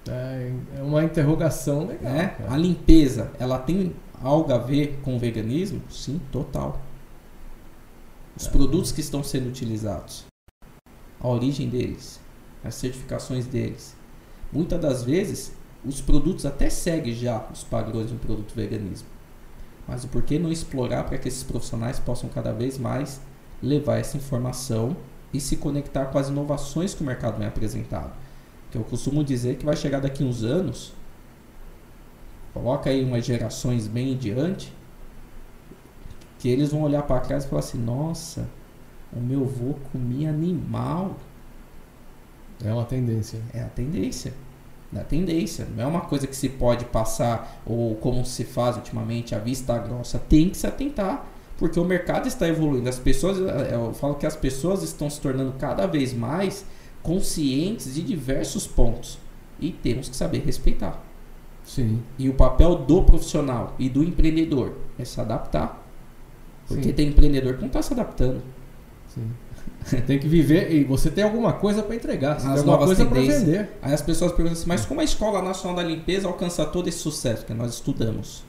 [0.08, 2.12] É, é uma interrogação legal.
[2.12, 2.36] É?
[2.48, 5.82] A limpeza, ela tem algo a ver com o veganismo?
[5.90, 6.80] Sim, total.
[8.36, 8.50] Os é.
[8.50, 10.24] produtos que estão sendo utilizados,
[11.20, 12.20] a origem deles,
[12.64, 13.94] as certificações deles.
[14.52, 15.52] Muitas das vezes,
[15.84, 19.08] os produtos até seguem já os padrões de um produto veganismo.
[19.86, 23.20] Mas o porquê não explorar para que esses profissionais possam cada vez mais
[23.62, 24.96] levar essa informação
[25.32, 28.12] e se conectar com as inovações que o mercado vem apresentado.
[28.70, 30.92] Que eu costumo dizer que vai chegar daqui uns anos,
[32.54, 34.72] coloca aí umas gerações bem diante,
[36.38, 38.48] que eles vão olhar para trás e falar assim: nossa,
[39.12, 41.16] o meu avô comia animal.
[42.62, 43.40] É uma tendência.
[43.54, 44.34] É a tendência
[44.92, 45.66] da tendência.
[45.76, 49.78] Não é uma coisa que se pode passar ou como se faz ultimamente a vista
[49.78, 50.18] grossa.
[50.18, 51.26] Tem que se atentar,
[51.58, 52.88] porque o mercado está evoluindo.
[52.88, 56.64] As pessoas, eu falo que as pessoas estão se tornando cada vez mais
[57.02, 59.18] conscientes de diversos pontos
[59.58, 61.02] e temos que saber respeitar.
[61.64, 62.02] Sim.
[62.18, 65.86] E o papel do profissional e do empreendedor é se adaptar.
[66.66, 66.92] Porque Sim.
[66.92, 68.42] tem empreendedor que não está se adaptando.
[69.08, 69.30] Sim.
[70.06, 73.06] tem que viver e você tem alguma coisa para entregar, você as tem alguma coisa
[73.06, 73.70] para vender.
[73.80, 76.98] Aí as pessoas perguntam assim, mas como a Escola Nacional da Limpeza alcança todo esse
[76.98, 78.44] sucesso que nós estudamos?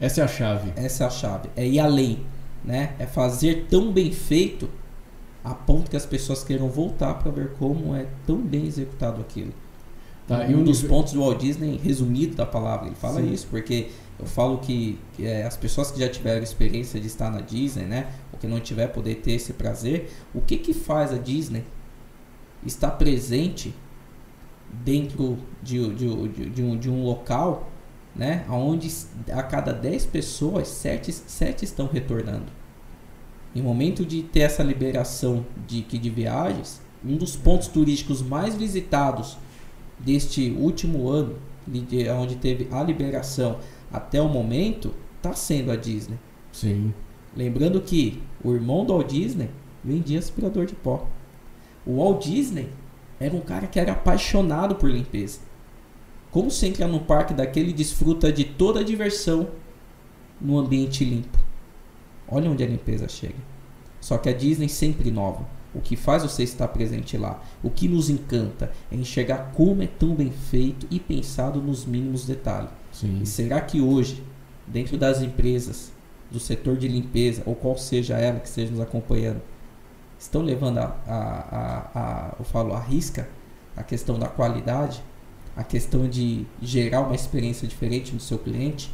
[0.00, 0.72] Essa é a chave.
[0.76, 1.50] Essa é a chave.
[1.56, 2.24] É ir além,
[2.64, 2.94] né?
[2.98, 4.68] É fazer tão bem feito
[5.44, 9.52] a ponto que as pessoas queiram voltar para ver como é tão bem executado aquilo.
[10.26, 10.96] Tá, um dos nível...
[10.96, 13.32] pontos do Walt Disney, resumido da palavra, ele fala Sim.
[13.32, 17.30] isso, porque eu falo que, que é, as pessoas que já tiveram experiência de estar
[17.30, 21.12] na Disney, né, ou que não tiver poder ter esse prazer, o que que faz
[21.14, 21.64] a Disney
[22.66, 23.74] estar presente
[24.84, 27.70] dentro de, de, de, de um, de um local,
[28.14, 28.92] né, onde
[29.32, 32.57] a cada 10 pessoas, 7, 7 estão retornando.
[33.54, 39.38] Em momento de ter essa liberação de, de viagens, um dos pontos turísticos mais visitados
[39.98, 43.58] deste último ano, de, onde teve a liberação
[43.92, 46.18] até o momento, está sendo a Disney.
[46.52, 46.92] Sim.
[47.36, 49.50] Lembrando que o irmão do Walt Disney
[49.82, 51.06] vendia aspirador de pó.
[51.86, 52.68] O Walt Disney
[53.18, 55.40] era um cara que era apaixonado por limpeza.
[56.30, 59.48] Como você entra no parque daquele desfruta de toda a diversão
[60.40, 61.38] no ambiente limpo.
[62.30, 63.36] Olha onde a limpeza chega.
[64.00, 65.44] Só que a Disney sempre inova.
[65.74, 69.86] O que faz você estar presente lá, o que nos encanta é enxergar como é
[69.86, 72.70] tão bem feito e pensado nos mínimos detalhes.
[72.90, 73.20] Sim.
[73.22, 74.22] E será que hoje,
[74.66, 75.92] dentro das empresas,
[76.30, 79.42] do setor de limpeza, ou qual seja ela que esteja nos acompanhando,
[80.18, 83.28] estão levando a, a, a, a eu falo, a risca
[83.78, 85.00] a questão da qualidade,
[85.56, 88.90] a questão de gerar uma experiência diferente no seu cliente,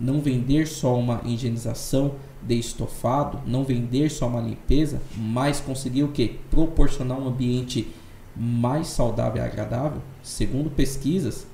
[0.00, 6.08] não vender só uma higienização de estofado, não vender só uma limpeza, mas conseguir o
[6.08, 6.38] que?
[6.50, 7.88] Proporcionar um ambiente
[8.36, 10.00] mais saudável e agradável.
[10.22, 11.46] Segundo pesquisas,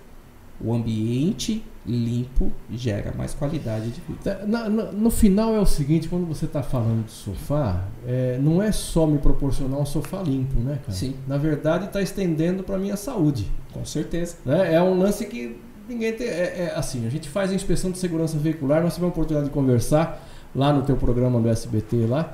[0.61, 4.45] o ambiente limpo gera mais qualidade de vida.
[4.47, 8.63] Na, na, no final é o seguinte, quando você está falando de sofá, é, não
[8.63, 10.93] é só me proporcionar um sofá limpo, né, cara?
[10.93, 11.15] Sim.
[11.27, 13.51] Na verdade, está estendendo para minha saúde.
[13.73, 14.37] Com certeza.
[14.45, 14.75] Né?
[14.75, 16.29] É um lance que ninguém tem.
[16.29, 19.49] É, é, assim, a gente faz a inspeção de segurança veicular, nós tivemos a oportunidade
[19.49, 20.23] de conversar
[20.55, 22.33] lá no teu programa do SBT lá.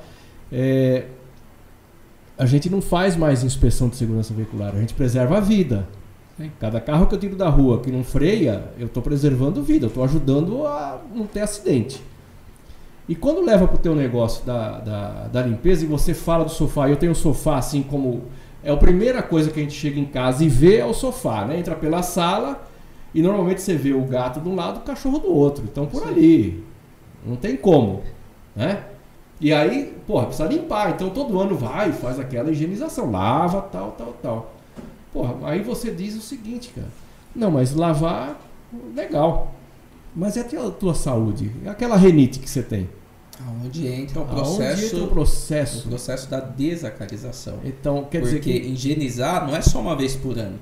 [0.51, 1.05] É,
[2.37, 5.87] a gente não faz mais inspeção de segurança veicular, a gente preserva a vida.
[6.59, 9.89] Cada carro que eu tiro da rua que não freia, eu estou preservando vida, eu
[9.89, 12.01] estou ajudando a não ter acidente.
[13.07, 16.51] E quando leva para o teu negócio da, da, da, limpeza e você fala do
[16.51, 18.23] sofá, eu tenho o sofá assim como...
[18.63, 21.45] É a primeira coisa que a gente chega em casa e vê é o sofá,
[21.45, 21.59] né?
[21.59, 22.61] Entra pela sala
[23.13, 25.63] e normalmente você vê o gato de um lado e o cachorro do outro.
[25.69, 26.09] Então por Sim.
[26.09, 26.63] ali.
[27.25, 28.01] Não tem como,
[28.55, 28.83] né?
[29.39, 30.91] E aí, porra, precisa limpar.
[30.91, 34.53] Então todo ano vai, faz aquela higienização, lava, tal, tal, tal.
[35.11, 36.87] Porra, aí você diz o seguinte, cara.
[37.35, 38.39] Não, mas lavar,
[38.95, 39.53] legal.
[40.15, 41.51] Mas é a tua, tua saúde?
[41.65, 42.89] É aquela renite que você tem?
[43.47, 45.87] Aonde entra o processo, entra o processo?
[45.87, 47.59] O processo da desacarização.
[47.63, 48.51] Então, quer Porque dizer que...
[48.51, 50.59] higienizar não é só uma vez por ano.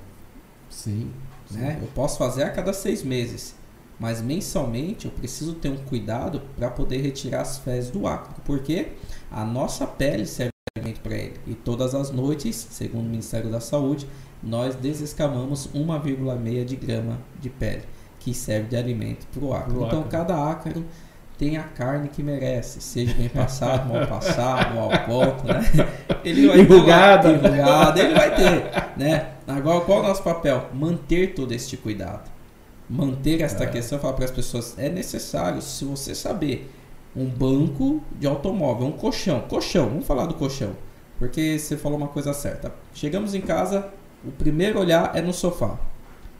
[0.69, 1.11] Sim.
[1.51, 1.73] Né?
[1.73, 1.81] sim.
[1.81, 3.55] Eu posso fazer a cada seis meses.
[3.99, 8.35] Mas mensalmente eu preciso ter um cuidado para poder retirar as fezes do ácaro.
[8.45, 8.93] Porque
[9.29, 11.35] a nossa pele serve de alimento para ele.
[11.45, 14.07] E todas as noites, segundo o Ministério da Saúde,
[14.41, 17.83] nós desescamamos 1,6 de grama de pele,
[18.19, 19.85] que serve de alimento para o ácaro.
[19.85, 20.85] Então, cada ácaro
[21.37, 25.61] tem a carne que merece, seja bem passado, mal passado, mal ponto, né?
[26.23, 29.33] Ele vai ter enrugado, ele vai ter, né?
[29.47, 30.69] Agora, qual é o nosso papel?
[30.73, 32.29] Manter todo este cuidado.
[32.89, 33.67] Manter esta é.
[33.67, 36.71] questão, falar para as pessoas, é necessário, se você saber,
[37.15, 40.71] um banco de automóvel, um colchão, colchão, vamos falar do colchão,
[41.17, 42.73] porque você falou uma coisa certa.
[42.93, 43.89] Chegamos em casa,
[44.25, 45.77] o primeiro olhar é no sofá,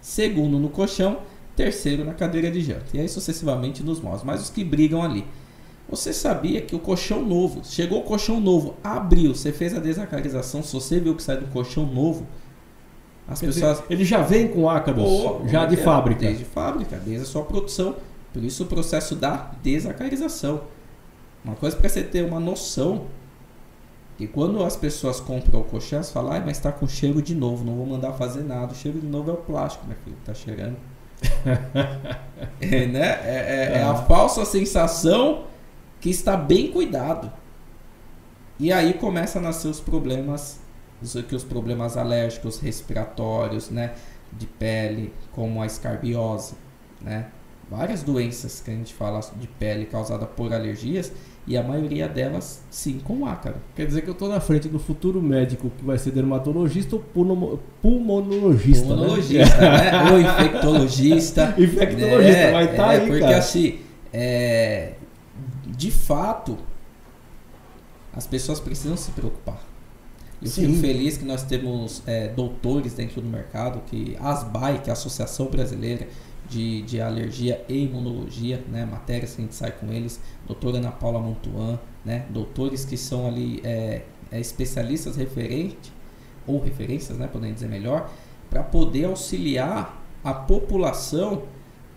[0.02, 1.20] segundo no colchão,
[1.56, 2.86] terceiro na cadeira de janta.
[2.94, 4.24] E aí sucessivamente nos móveis.
[4.24, 5.26] Mas os que brigam ali.
[5.90, 10.62] Você sabia que o colchão novo, chegou o colchão novo, abriu, você fez a desacarização,
[10.62, 12.28] se você viu que sai do colchão novo,
[13.30, 13.78] as Quer pessoas.
[13.78, 16.22] Dizer, ele já vem com ácaros oh, já de é, fábrica.
[16.22, 17.96] Desde fábrica, desde a sua produção.
[18.34, 20.62] Por isso o processo da desacarização.
[21.44, 23.06] Uma coisa para você ter uma noção
[24.20, 27.34] e quando as pessoas compram o colchão, elas falam, ah, mas está com cheiro de
[27.34, 28.74] novo, não vou mandar fazer nada.
[28.74, 30.76] O cheiro de novo é o plástico, meu filho, tá cheirando.
[32.60, 33.08] é, né?
[33.24, 35.46] É, é, é, a falsa sensação
[36.02, 37.32] que está bem cuidado.
[38.60, 40.60] E aí começa a nascer os problemas,
[41.28, 43.94] que os problemas alérgicos, respiratórios, né?
[44.32, 46.54] De pele, como a escarbiose,
[47.02, 47.28] né?
[47.70, 51.12] Várias doenças que a gente fala de pele causada por alergias
[51.46, 53.56] e a maioria delas sim com ácaro.
[53.76, 57.60] Quer dizer que eu estou na frente do futuro médico que vai ser dermatologista ou
[57.82, 58.88] pulmonologista.
[58.88, 59.92] Pulmonologista, né?
[59.92, 60.12] né?
[60.14, 61.56] ou infectologista.
[61.58, 62.52] infectologista, né?
[62.52, 63.38] vai estar tá é, aí, Porque cara.
[63.38, 63.80] assim,
[64.12, 64.94] é,
[65.66, 66.58] de fato,
[68.14, 69.69] as pessoas precisam se preocupar.
[70.42, 70.68] Eu Sim.
[70.68, 74.94] fico feliz que nós temos é, doutores dentro do mercado, que ASBAI, que é a
[74.94, 76.08] Associação Brasileira
[76.50, 78.86] de, de alergia e imunologia, né?
[78.86, 82.26] Matérias que a gente sai com eles, doutora Ana Paula Montuan, né?
[82.30, 85.92] Doutores que são ali é, é especialistas referentes,
[86.48, 87.28] ou referências, né?
[87.28, 88.10] Podemos dizer melhor,
[88.50, 91.44] para poder auxiliar a população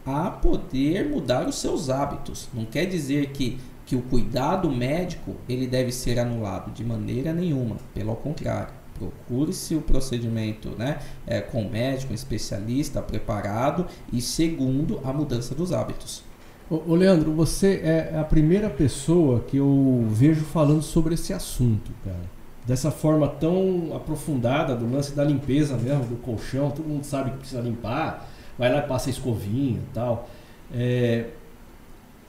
[0.05, 2.49] a poder mudar os seus hábitos.
[2.53, 3.59] Não quer dizer que,
[3.93, 9.83] que o cuidado médico ele deve ser anulado de maneira nenhuma, pelo contrário procure-se o
[9.83, 16.23] procedimento né, é, com médico, especialista preparado e segundo a mudança dos hábitos.
[16.71, 22.31] Ô, Leandro, você é a primeira pessoa que eu vejo falando sobre esse assunto, cara.
[22.65, 27.39] Dessa forma tão aprofundada do lance da limpeza mesmo, do colchão, todo mundo sabe que
[27.39, 30.29] precisa limpar, vai lá e passa escovinha e tal.
[30.73, 31.27] É,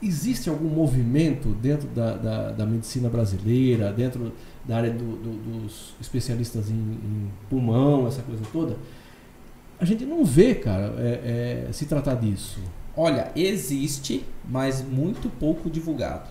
[0.05, 4.31] existe algum movimento dentro da, da, da medicina brasileira, dentro
[4.65, 8.77] da área do, do, dos especialistas em, em, pulmão, essa coisa toda,
[9.79, 12.59] a gente não vê, cara, é, é, se tratar disso.
[12.95, 16.29] Olha, existe, mas muito pouco divulgado.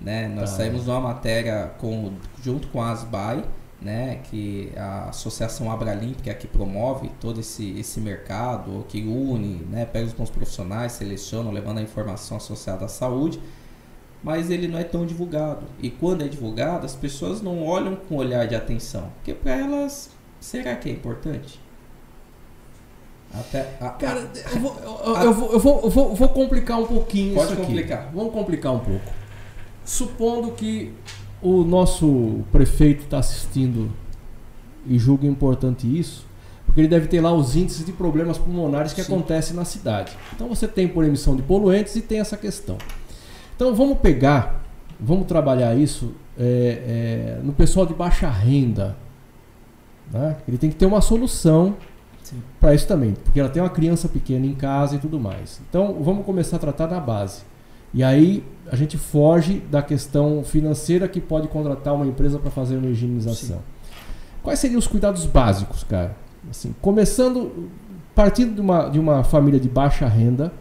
[0.00, 0.28] Né?
[0.28, 0.58] Nós tá.
[0.58, 3.44] saímos numa matéria com, junto com a ASBAI,
[3.84, 9.00] né, que a Associação Abralim, que é a que promove todo esse, esse mercado, que
[9.02, 13.40] une, né, pega os bons profissionais, seleciona, levando a informação associada à saúde
[14.22, 15.66] mas ele não é tão divulgado.
[15.80, 20.10] E quando é divulgado, as pessoas não olham com olhar de atenção, porque para elas,
[20.40, 21.60] será que é importante?
[23.34, 26.86] Até a, Cara, eu vou, a, eu, vou, eu, vou, eu, vou, vou, complicar um
[26.86, 27.66] pouquinho pode isso aqui.
[27.66, 28.10] complicar.
[28.12, 29.10] Vamos complicar um pouco.
[29.84, 30.92] Supondo que
[31.42, 33.90] o nosso prefeito está assistindo
[34.86, 36.26] e julga importante isso,
[36.64, 39.12] porque ele deve ter lá os índices de problemas pulmonares que Sim.
[39.12, 40.16] acontecem na cidade.
[40.34, 42.78] Então você tem por emissão de poluentes e tem essa questão.
[43.54, 44.64] Então vamos pegar,
[44.98, 48.96] vamos trabalhar isso é, é, no pessoal de baixa renda.
[50.10, 50.36] Né?
[50.46, 51.76] Ele tem que ter uma solução
[52.60, 55.60] para isso também, porque ela tem uma criança pequena em casa e tudo mais.
[55.68, 57.42] Então vamos começar a tratar da base.
[57.94, 62.76] E aí a gente foge da questão financeira que pode contratar uma empresa para fazer
[62.76, 63.56] uma higienização.
[63.56, 63.62] Sim.
[64.42, 66.16] Quais seriam os cuidados básicos, cara?
[66.50, 67.68] Assim, começando,
[68.14, 70.52] partindo de uma, de uma família de baixa renda,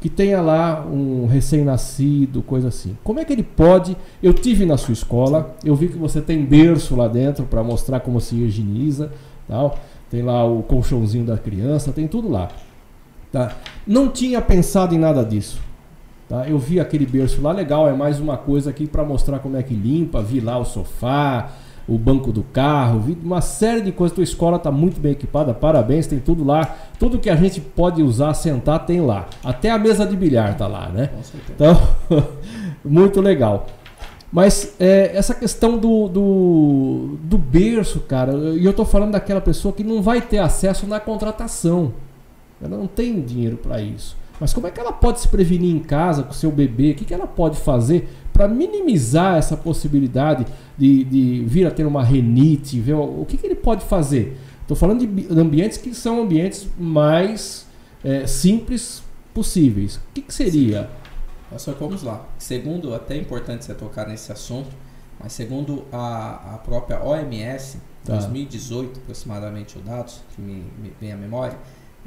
[0.00, 2.96] que tenha lá um recém-nascido, coisa assim.
[3.04, 3.96] Como é que ele pode?
[4.22, 8.00] Eu tive na sua escola, eu vi que você tem berço lá dentro para mostrar
[8.00, 9.12] como se higieniza,
[9.46, 9.78] tal.
[10.10, 12.48] Tem lá o colchãozinho da criança, tem tudo lá.
[13.30, 13.56] Tá?
[13.86, 15.60] Não tinha pensado em nada disso.
[16.30, 16.48] Tá?
[16.48, 19.64] Eu vi aquele berço lá, legal, é mais uma coisa aqui para mostrar como é
[19.64, 21.50] que limpa, vi lá o sofá,
[21.88, 24.14] o banco do carro, vi uma série de coisas.
[24.14, 26.76] Tua escola está muito bem equipada, parabéns, tem tudo lá.
[27.00, 29.28] Tudo que a gente pode usar, sentar, tem lá.
[29.42, 31.10] Até a mesa de bilhar tá lá, né?
[31.52, 31.76] Então,
[32.84, 33.66] muito legal.
[34.32, 39.74] Mas é, essa questão do, do, do berço, cara, e eu tô falando daquela pessoa
[39.74, 41.92] que não vai ter acesso na contratação.
[42.62, 44.19] Ela não tem dinheiro para isso.
[44.40, 46.92] Mas como é que ela pode se prevenir em casa com seu bebê?
[46.92, 50.46] O que, que ela pode fazer para minimizar essa possibilidade
[50.78, 52.80] de, de, vir a ter uma renite?
[52.80, 54.38] Ver, o que, que ele pode fazer?
[54.62, 57.66] Estou falando de ambientes que são ambientes mais
[58.02, 59.02] é, simples
[59.34, 59.96] possíveis.
[59.96, 60.88] O que, que seria?
[61.52, 62.26] Nós só vamos lá.
[62.38, 64.70] Segundo, até é importante você tocar nesse assunto,
[65.18, 68.14] mas segundo a, a própria OMS, tá.
[68.14, 71.58] 2018 aproximadamente os dados, que me, me vem à memória,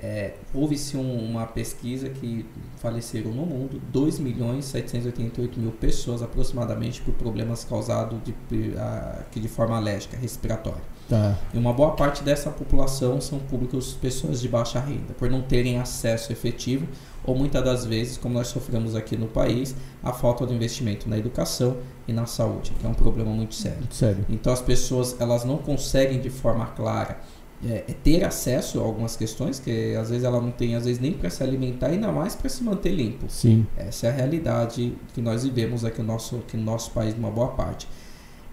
[0.04, 7.02] é, houve-se um, uma pesquisa que faleceram no mundo 2 milhões 788 mil pessoas aproximadamente
[7.02, 10.82] por problemas causados de, de, de forma alérgica, respiratória.
[11.08, 11.38] Tá.
[11.54, 15.80] E uma boa parte dessa população são públicos, pessoas de baixa renda, por não terem
[15.80, 16.86] acesso efetivo
[17.24, 21.18] ou muitas das vezes, como nós sofremos aqui no país, a falta de investimento na
[21.18, 23.80] educação e na saúde, que é um problema muito sério.
[23.80, 24.26] Muito sério.
[24.30, 27.22] Então as pessoas elas não conseguem de forma clara
[27.66, 31.02] é, é ter acesso a algumas questões que às vezes ela não tem, às vezes
[31.02, 33.26] nem para se alimentar, ainda mais para se manter limpo.
[33.30, 33.66] Sim.
[33.78, 37.32] Essa é a realidade que nós vivemos aqui no nosso, aqui no nosso país, uma
[37.32, 37.88] boa parte.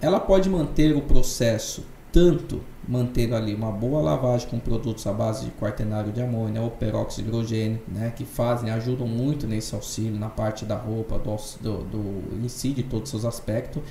[0.01, 5.45] Ela pode manter o processo tanto mantendo ali uma boa lavagem com produtos à base
[5.45, 10.19] de quaternário de amônia ou peróxido de hidrogênio, né, que fazem, ajudam muito nesse auxílio,
[10.19, 13.83] na parte da roupa, do, do, do em si, de todos os seus aspectos,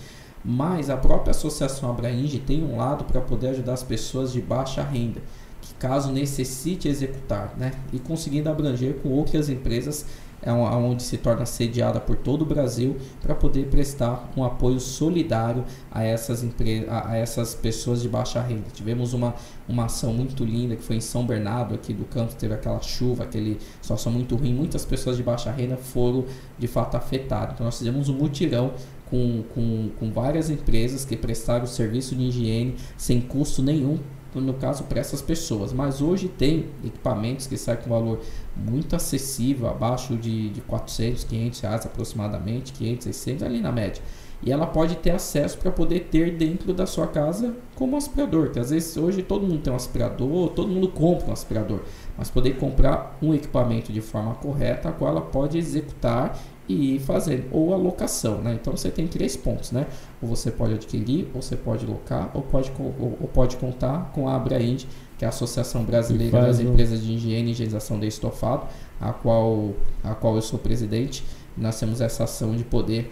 [0.43, 4.81] mas a própria associação Abrainge tem um lado para poder ajudar as pessoas de baixa
[4.81, 5.21] renda,
[5.61, 10.05] que caso necessite executar, né, e conseguindo abranger com outras empresas
[10.41, 15.65] é onde se torna sediada por todo o Brasil para poder prestar um apoio solidário
[15.91, 16.45] a essas,
[16.87, 18.65] a, a essas pessoas de baixa renda.
[18.73, 19.35] Tivemos uma,
[19.67, 23.23] uma ação muito linda que foi em São Bernardo, aqui do campo, teve aquela chuva,
[23.23, 26.25] aquele situação muito ruim, muitas pessoas de baixa renda foram
[26.57, 27.55] de fato afetadas.
[27.55, 28.71] Então nós fizemos um mutirão
[29.09, 33.99] com, com, com várias empresas que prestaram serviço de higiene sem custo nenhum
[34.35, 35.73] no caso para essas pessoas.
[35.73, 38.19] Mas hoje tem equipamentos que saem com valor
[38.55, 44.03] muito acessível, abaixo de, de 400, 500 reais aproximadamente, 500, 600 ali na média.
[44.41, 48.51] E ela pode ter acesso para poder ter dentro da sua casa como aspirador.
[48.51, 51.81] Que às vezes hoje todo mundo tem um aspirador, todo mundo compra um aspirador,
[52.17, 56.99] mas poder comprar um equipamento de forma correta, a qual ela pode executar e ir
[56.99, 58.53] fazendo, ou a locação, né?
[58.61, 59.87] Então você tem três pontos, né?
[60.21, 64.29] Ou você pode adquirir, ou você pode locar, ou pode, ou, ou pode contar com
[64.29, 64.85] a Abraind,
[65.17, 68.67] que é a Associação Brasileira das Empresas de Higiene e Higienização de Estofado,
[69.01, 71.25] a qual, a qual eu sou presidente.
[71.57, 73.11] Nós temos essa ação de poder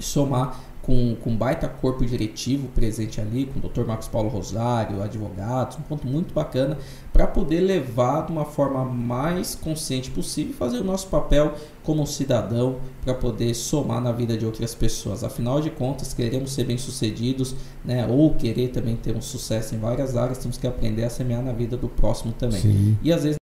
[0.00, 3.86] somar com, com baita corpo diretivo presente ali, com o Dr.
[3.86, 6.78] Marcos Paulo Rosário, advogados, um ponto muito bacana
[7.12, 12.06] para poder levar de uma forma mais consciente possível e fazer o nosso papel como
[12.06, 15.24] cidadão para poder somar na vida de outras pessoas.
[15.24, 20.16] Afinal de contas, queremos ser bem-sucedidos, né, ou querer também ter um sucesso em várias
[20.16, 22.60] áreas, temos que aprender a semear na vida do próximo também.
[22.60, 22.98] Sim.
[23.02, 23.39] E às vezes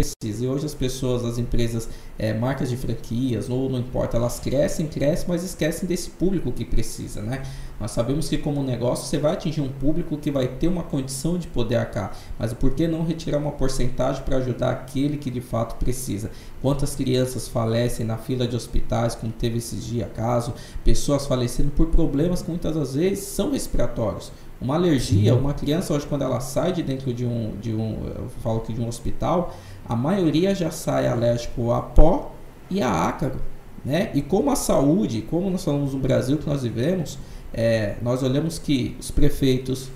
[0.00, 0.44] precisa.
[0.44, 4.86] E hoje as pessoas, as empresas, é, marcas de franquias, ou não importa, elas crescem,
[4.86, 7.42] crescem, mas esquecem desse público que precisa, né?
[7.78, 11.38] Nós sabemos que como negócio você vai atingir um público que vai ter uma condição
[11.38, 15.40] de poder arcar, mas por que não retirar uma porcentagem para ajudar aquele que de
[15.40, 16.30] fato precisa?
[16.60, 20.52] Quantas crianças falecem na fila de hospitais, como teve esses dias caso,
[20.84, 26.06] pessoas falecendo por problemas que muitas das vezes são respiratórios Uma alergia, uma criança hoje
[26.06, 29.56] quando ela sai de dentro de um, de um, eu falo que de um hospital,
[29.90, 32.32] a maioria já sai alérgico a pó
[32.70, 33.40] e a ácaro,
[33.84, 34.12] né?
[34.14, 37.18] E como a saúde, como nós falamos no Brasil que nós vivemos,
[37.52, 39.88] é, nós olhamos que os prefeitos,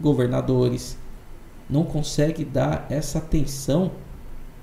[0.00, 0.96] governadores,
[1.68, 3.90] não conseguem dar essa atenção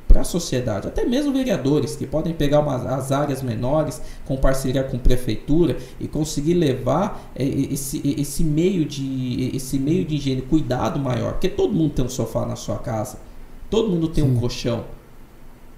[0.08, 4.84] para a sociedade, até mesmo vereadores que podem pegar umas, as áreas menores com parceria
[4.84, 11.00] com prefeitura e conseguir levar é, esse, esse meio de esse meio de higiene, cuidado
[11.00, 13.29] maior, porque todo mundo tem um sofá na sua casa,
[13.70, 14.32] todo mundo tem Sim.
[14.32, 14.86] um colchão.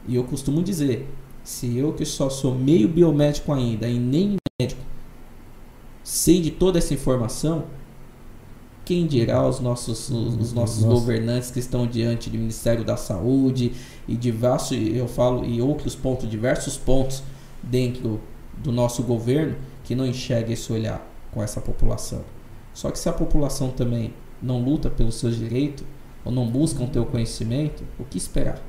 [0.07, 1.07] E eu costumo dizer,
[1.43, 4.91] se eu que só sou meio biomédico ainda e nem médico
[6.03, 7.65] sei de toda essa informação,
[8.83, 10.93] quem dirá os nossos, os, os nossos Nossa.
[10.93, 13.73] governantes que estão diante do Ministério da Saúde
[14.07, 17.23] e diversos, eu falo, e outros pontos, diversos pontos
[17.61, 18.19] dentro
[18.57, 22.23] do nosso governo que não enxerga esse olhar com essa população.
[22.73, 25.85] Só que se a população também não luta pelos seus direitos
[26.23, 28.61] ou não busca o teu conhecimento, o que esperar?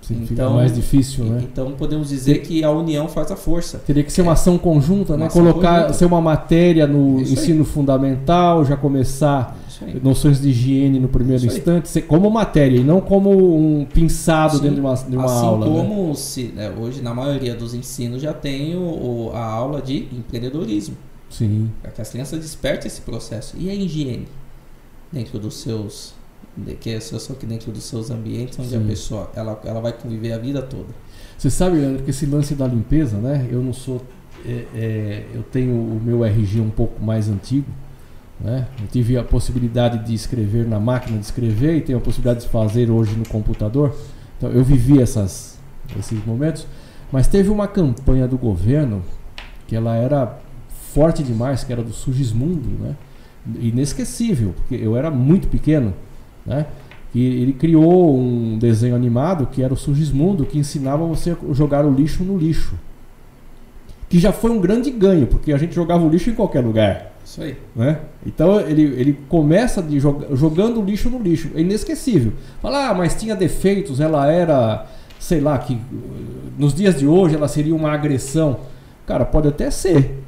[0.00, 1.40] Sim, então, mais difícil, né?
[1.42, 3.78] Então podemos dizer que a união faz a força.
[3.78, 5.26] Teria que ser uma ação conjunta, uma né?
[5.26, 5.92] Ação Colocar, conjunta.
[5.92, 7.66] ser uma matéria no Isso ensino aí.
[7.66, 9.58] fundamental, já começar
[10.02, 14.56] noções de higiene no primeiro Isso instante, ser como matéria e não como um pinçado
[14.56, 14.62] Sim.
[14.62, 15.66] dentro de uma, de uma assim aula.
[15.66, 16.14] Assim como né?
[16.14, 20.96] se, né, hoje na maioria dos ensinos já tem o, o, a aula de empreendedorismo.
[21.28, 21.70] Sim.
[21.82, 23.56] Para que as crianças despertem esse processo.
[23.58, 24.26] E a higiene
[25.12, 26.14] dentro dos seus
[26.80, 28.82] que é só que dentro dos seus ambientes onde Sim.
[28.82, 30.88] a pessoa ela, ela vai conviver a vida toda.
[31.36, 33.46] Você sabe, Leandro, que esse lance da limpeza, né?
[33.50, 34.02] Eu não sou.
[34.44, 37.70] É, é, eu tenho o meu RG um pouco mais antigo.
[38.40, 38.66] Né?
[38.80, 42.50] Eu tive a possibilidade de escrever na máquina de escrever e tenho a possibilidade de
[42.50, 43.94] fazer hoje no computador.
[44.36, 45.58] Então eu vivi essas,
[45.98, 46.66] esses momentos.
[47.10, 49.02] Mas teve uma campanha do governo
[49.66, 50.38] que ela era
[50.92, 52.96] forte demais, que era do Sugismundo, né?
[53.60, 55.94] Inesquecível, porque eu era muito pequeno
[56.48, 56.66] né?
[57.14, 61.84] E ele criou um desenho animado que era o Surgismundo, que ensinava você a jogar
[61.84, 62.74] o lixo no lixo.
[64.08, 67.12] Que já foi um grande ganho, porque a gente jogava o lixo em qualquer lugar.
[67.24, 67.56] Isso aí.
[67.76, 67.98] Né?
[68.26, 71.50] Então ele, ele começa de jog, jogando o lixo no lixo.
[71.54, 72.32] É inesquecível.
[72.60, 74.86] Fala, ah, mas tinha defeitos, ela era,
[75.18, 75.78] sei lá, que
[76.58, 78.60] nos dias de hoje ela seria uma agressão.
[79.06, 80.22] Cara, pode até ser.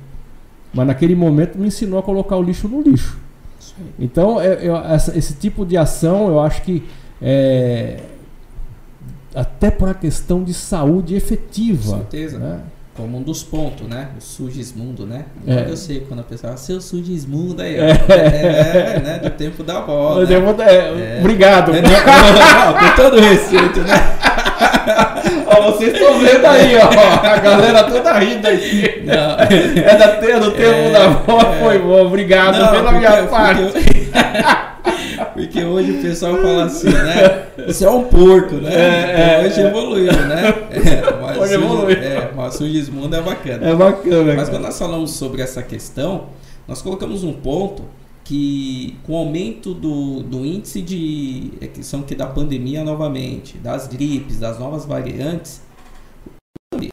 [0.72, 3.18] Mas naquele momento me ensinou a colocar o lixo no lixo.
[3.98, 6.82] Então, eu, eu, essa, esse tipo de ação, eu acho que
[7.20, 8.00] é,
[9.34, 11.92] até por uma questão de saúde efetiva.
[11.92, 12.38] Com certeza.
[12.38, 12.60] Né?
[12.94, 14.08] Como um dos pontos, né?
[14.18, 15.26] O Sugismundo, né?
[15.46, 15.70] É.
[15.70, 17.76] Eu sei quando a pessoa fala, seu Sugismundo aí.
[17.76, 17.90] É.
[17.90, 19.18] é, é né?
[19.18, 20.26] Do tempo da bola.
[20.30, 20.34] Né?
[20.34, 21.72] É, obrigado.
[21.72, 23.94] É, com todo respeito, né?
[25.46, 27.26] ó, vocês estão vendo aí, ó.
[27.26, 29.02] A galera toda rindo aqui.
[29.04, 29.36] Não.
[29.38, 32.06] É da terra, do tempo é, da bola, foi bom.
[32.06, 33.62] Obrigado não, pela minha parte.
[33.72, 34.08] Porque,
[35.34, 37.42] porque, hoje o pessoal fala assim, né?
[37.66, 38.70] Você é um porco, né?
[38.72, 40.54] É, então, hoje evoluiu, né?
[41.20, 41.98] mas hoje evoluiu.
[41.98, 43.68] É, mas o Sugismundo é bacana.
[43.68, 44.34] É bacana.
[44.34, 46.24] Mas quando nós falamos sobre essa questão,
[46.66, 47.84] nós colocamos um ponto
[48.30, 53.88] que com o aumento do, do índice de é questão que da pandemia novamente, das
[53.88, 55.60] gripes, das novas variantes,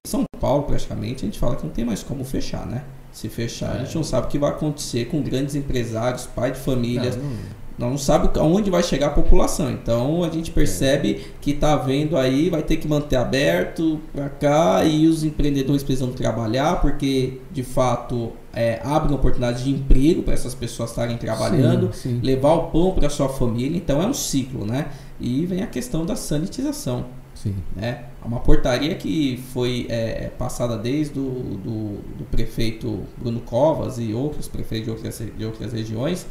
[0.07, 2.83] São Paulo praticamente a gente fala que não tem mais como fechar, né?
[3.11, 3.81] Se fechar, é.
[3.81, 7.15] a gente não sabe o que vai acontecer com grandes empresários, pai de famílias.
[7.15, 9.69] Não, não não sabe aonde vai chegar a população.
[9.69, 14.83] Então a gente percebe que está vendo aí, vai ter que manter aberto para cá
[14.83, 20.55] e os empreendedores precisam trabalhar, porque de fato é, abre oportunidade de emprego para essas
[20.55, 22.19] pessoas estarem trabalhando, sim, sim.
[22.23, 23.77] levar o pão para sua família.
[23.77, 24.87] Então é um ciclo, né?
[25.19, 27.05] E vem a questão da sanitização.
[27.35, 27.53] Sim.
[27.75, 28.05] Né?
[28.25, 34.47] Uma portaria que foi é, passada desde o do, do prefeito Bruno Covas e outros
[34.47, 36.25] prefeitos de outras, de outras regiões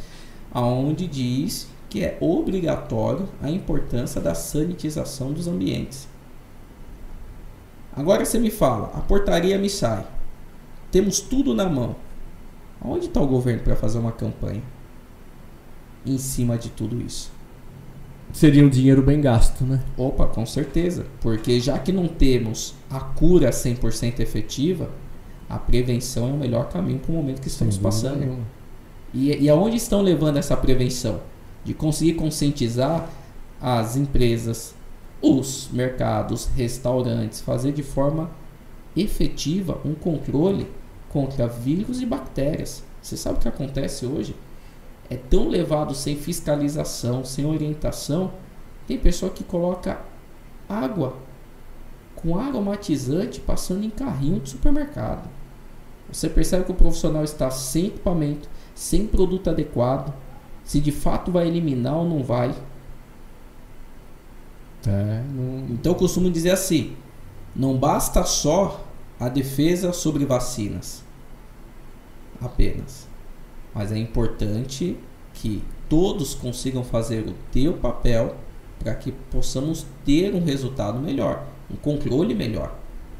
[0.52, 6.08] aonde diz que é obrigatório a importância da sanitização dos ambientes.
[7.94, 10.04] Agora você me fala, a portaria me sai.
[10.90, 11.94] Temos tudo na mão.
[12.82, 14.62] Onde está o governo para fazer uma campanha
[16.04, 17.30] em cima de tudo isso?
[18.32, 19.82] Seria um dinheiro bem gasto, né?
[19.96, 21.06] Opa, com certeza.
[21.20, 24.90] Porque já que não temos a cura 100% efetiva,
[25.48, 28.20] a prevenção é o melhor caminho para o momento que estamos passando.
[28.20, 28.44] Nenhuma.
[29.14, 31.20] E, e aonde estão levando essa prevenção?
[31.64, 33.08] De conseguir conscientizar
[33.60, 34.74] as empresas,
[35.22, 38.30] os mercados, restaurantes, fazer de forma
[38.96, 40.66] efetiva um controle
[41.10, 42.82] contra vírus e bactérias.
[43.00, 44.34] Você sabe o que acontece hoje?
[45.08, 48.32] É tão levado sem fiscalização, sem orientação.
[48.86, 50.00] Tem pessoa que coloca
[50.68, 51.16] água
[52.16, 55.28] com aromatizante passando em carrinho de supermercado.
[56.10, 60.14] Você percebe que o profissional está sem equipamento, sem produto adequado,
[60.64, 62.54] se de fato vai eliminar ou não vai.
[64.86, 65.66] É, não...
[65.70, 66.96] Então eu costumo dizer assim:
[67.54, 68.85] não basta só
[69.18, 71.02] a defesa sobre vacinas,
[72.40, 73.06] apenas.
[73.74, 74.96] Mas é importante
[75.34, 78.36] que todos consigam fazer o teu papel
[78.78, 82.74] para que possamos ter um resultado melhor, um controle melhor.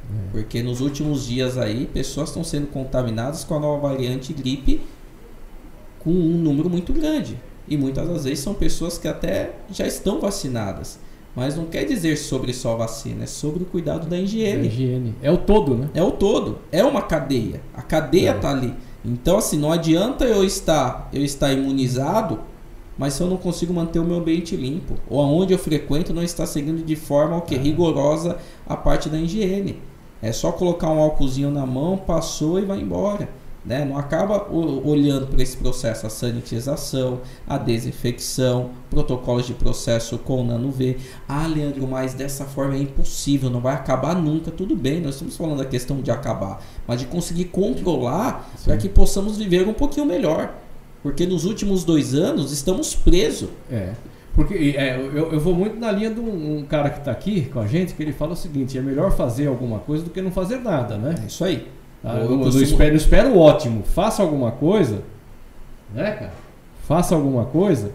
[0.09, 0.30] É.
[0.30, 4.80] Porque nos últimos dias aí, pessoas estão sendo contaminadas com a nova variante gripe
[5.99, 7.38] com um número muito grande.
[7.68, 11.01] E muitas das vezes são pessoas que até já estão vacinadas.
[11.37, 14.68] Mas não quer dizer sobre só a vacina, é sobre o cuidado da higiene.
[14.68, 15.14] higiene.
[15.20, 15.91] É o todo, né?
[15.93, 16.61] É o todo.
[16.72, 17.61] É uma cadeia.
[17.74, 18.53] A cadeia está é.
[18.53, 18.74] ali.
[19.05, 22.41] Então, assim, não adianta eu estar, eu estar imunizado,
[22.97, 26.22] mas se eu não consigo manter o meu ambiente limpo, ou aonde eu frequento não
[26.22, 27.59] está seguindo de forma que, é.
[27.59, 29.78] rigorosa a parte da higiene.
[30.22, 33.28] É só colocar um álcoolzinho na mão, passou e vai embora.
[33.67, 33.85] Né?
[33.85, 40.71] Não acaba olhando para esse processo a sanitização, a desinfecção, protocolos de processo com nano
[40.71, 40.97] V.
[41.29, 44.53] Ah, Leandro, mas dessa forma é impossível, não vai acabar nunca.
[44.53, 48.89] Tudo bem, nós estamos falando da questão de acabar, mas de conseguir controlar para que
[48.89, 50.55] possamos viver um pouquinho melhor.
[51.03, 53.49] Porque nos últimos dois anos estamos presos.
[53.71, 53.95] É.
[54.37, 57.47] Porque é, eu, eu, vou muito na linha de um, um cara que está aqui
[57.47, 60.21] com a gente, que ele fala o seguinte: é melhor fazer alguma coisa do que
[60.21, 61.14] não fazer nada, né?
[61.23, 61.67] É isso aí.
[62.03, 62.14] Tá?
[62.14, 63.82] Eu, eu, eu, espero, eu espero o ótimo.
[63.82, 65.03] Faça alguma coisa,
[65.94, 66.32] né, cara?
[66.86, 67.90] Faça alguma coisa,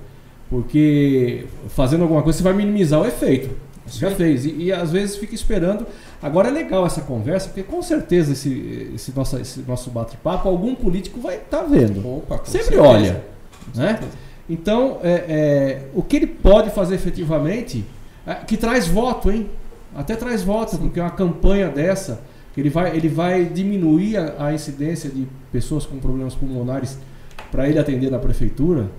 [0.49, 3.49] porque fazendo alguma coisa você vai minimizar o efeito.
[3.85, 4.45] Você já fez.
[4.45, 5.85] E, e, às vezes fica esperando.
[6.21, 10.75] Agora é legal essa conversa, porque com certeza esse, esse nosso, esse nosso bate-papo, algum
[10.75, 12.05] político vai estar tá vendo.
[12.07, 12.81] Opa, Sempre certeza.
[12.81, 13.23] olha.
[13.75, 13.99] Né?
[14.49, 17.85] Então, é, é, o que ele pode fazer efetivamente,
[18.25, 19.49] é, que traz voto, hein?
[19.95, 20.77] Até traz voto, Sim.
[20.77, 22.21] porque uma campanha dessa
[22.57, 26.97] ele vai, ele vai diminuir a, a incidência de pessoas com problemas pulmonares
[27.49, 28.89] para ele atender na prefeitura,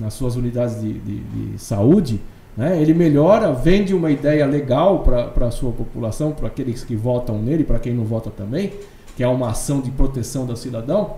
[0.00, 2.20] nas suas unidades de, de, de saúde.
[2.56, 2.80] Né?
[2.80, 7.64] Ele melhora, vende uma ideia legal para a sua população, para aqueles que votam nele,
[7.64, 8.72] para quem não vota também,
[9.16, 11.16] que é uma ação de proteção do cidadão.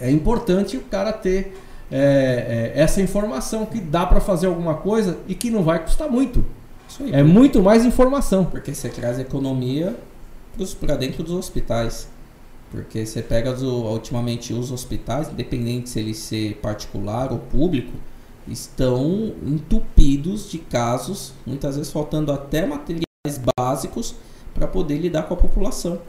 [0.00, 1.54] É importante o cara ter
[1.90, 6.10] é, é, essa informação que dá para fazer alguma coisa e que não vai custar
[6.10, 6.44] muito.
[7.00, 8.44] Aí, é muito mais informação.
[8.44, 9.96] Porque você traz economia
[10.74, 12.08] para dentro dos hospitais.
[12.70, 17.92] Porque você pega ultimamente os hospitais, independente se ele ser particular ou público,
[18.46, 23.06] estão entupidos de casos, muitas vezes faltando até materiais
[23.56, 24.14] básicos
[24.54, 26.00] para poder lidar com a população.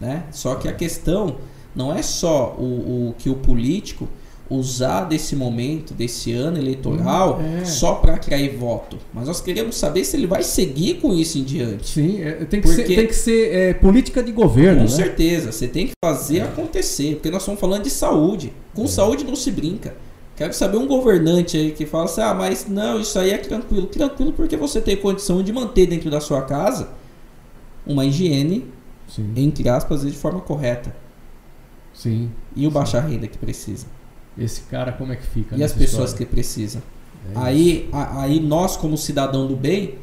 [0.00, 0.26] Né?
[0.32, 1.36] Só que a questão
[1.74, 4.08] não é só o, o que o político
[4.56, 7.64] usar desse momento, desse ano eleitoral, hum, é.
[7.64, 8.98] só para atrair voto.
[9.12, 11.88] Mas nós queremos saber se ele vai seguir com isso em diante.
[11.88, 14.78] Sim, é, tem, que porque, ser, tem que ser é, política de governo.
[14.78, 14.90] Com né?
[14.90, 16.42] certeza, você tem que fazer é.
[16.42, 18.52] acontecer, porque nós estamos falando de saúde.
[18.74, 18.88] Com é.
[18.88, 19.94] saúde não se brinca.
[20.36, 23.86] Quero saber um governante aí que fala assim: ah, mas não, isso aí é tranquilo.
[23.86, 26.90] Tranquilo porque você tem condição de manter dentro da sua casa
[27.86, 28.66] uma higiene,
[29.08, 29.32] Sim.
[29.36, 30.94] entre aspas, de forma correta.
[31.92, 32.30] Sim.
[32.54, 33.86] E o baixa renda que precisa
[34.36, 35.56] esse cara como é que fica?
[35.56, 36.26] E as pessoas história?
[36.26, 36.82] que precisam.
[37.34, 39.98] É aí, a, aí nós, como cidadão do bem,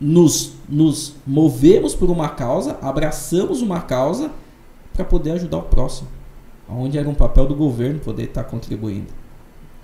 [0.00, 4.30] nos, nos movemos por uma causa, abraçamos uma causa
[4.94, 6.08] para poder ajudar o próximo.
[6.68, 9.08] Onde era um papel do governo poder estar tá contribuindo.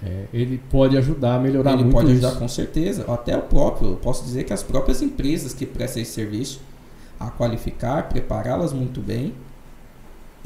[0.02, 2.38] É, ele pode ajudar a melhorar ele muito pode ajudar isso.
[2.38, 3.12] com certeza.
[3.12, 6.60] Até o próprio, eu posso dizer que as próprias empresas que prestam esse serviço,
[7.18, 9.32] a qualificar, prepará-las muito bem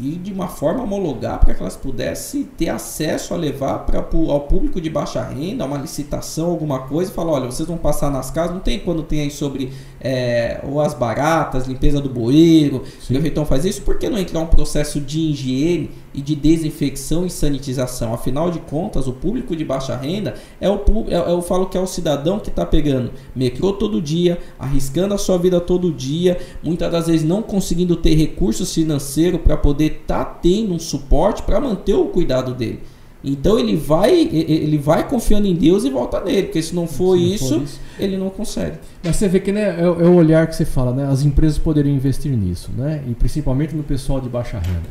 [0.00, 4.40] e de uma forma homologar para que elas pudessem ter acesso a levar para ao
[4.40, 8.30] público de baixa renda, uma licitação, alguma coisa, e falar, olha, vocês vão passar nas
[8.30, 13.06] casas, não tem quando tem aí sobre é, ou as baratas, limpeza do bueiro, o
[13.06, 17.30] prefeitão faz isso, por que não entrar um processo de higiene e de desinfecção e
[17.30, 18.14] sanitização?
[18.14, 21.80] Afinal de contas, o público de baixa renda é o é, eu falo que é
[21.80, 26.90] o cidadão que está pegando metrô todo dia, arriscando a sua vida todo dia, muitas
[26.90, 31.60] das vezes não conseguindo ter recursos financeiros para poder estar tá tendo um suporte para
[31.60, 32.80] manter o cuidado dele.
[33.22, 37.18] Então ele vai, ele vai confiando em Deus e volta nele, porque se não for,
[37.18, 38.78] se não isso, for isso, ele não consegue.
[39.04, 41.06] Mas você vê que né, é, é, o olhar que você fala, né?
[41.06, 43.02] As empresas poderiam investir nisso, né?
[43.06, 44.88] E principalmente no pessoal de baixa renda.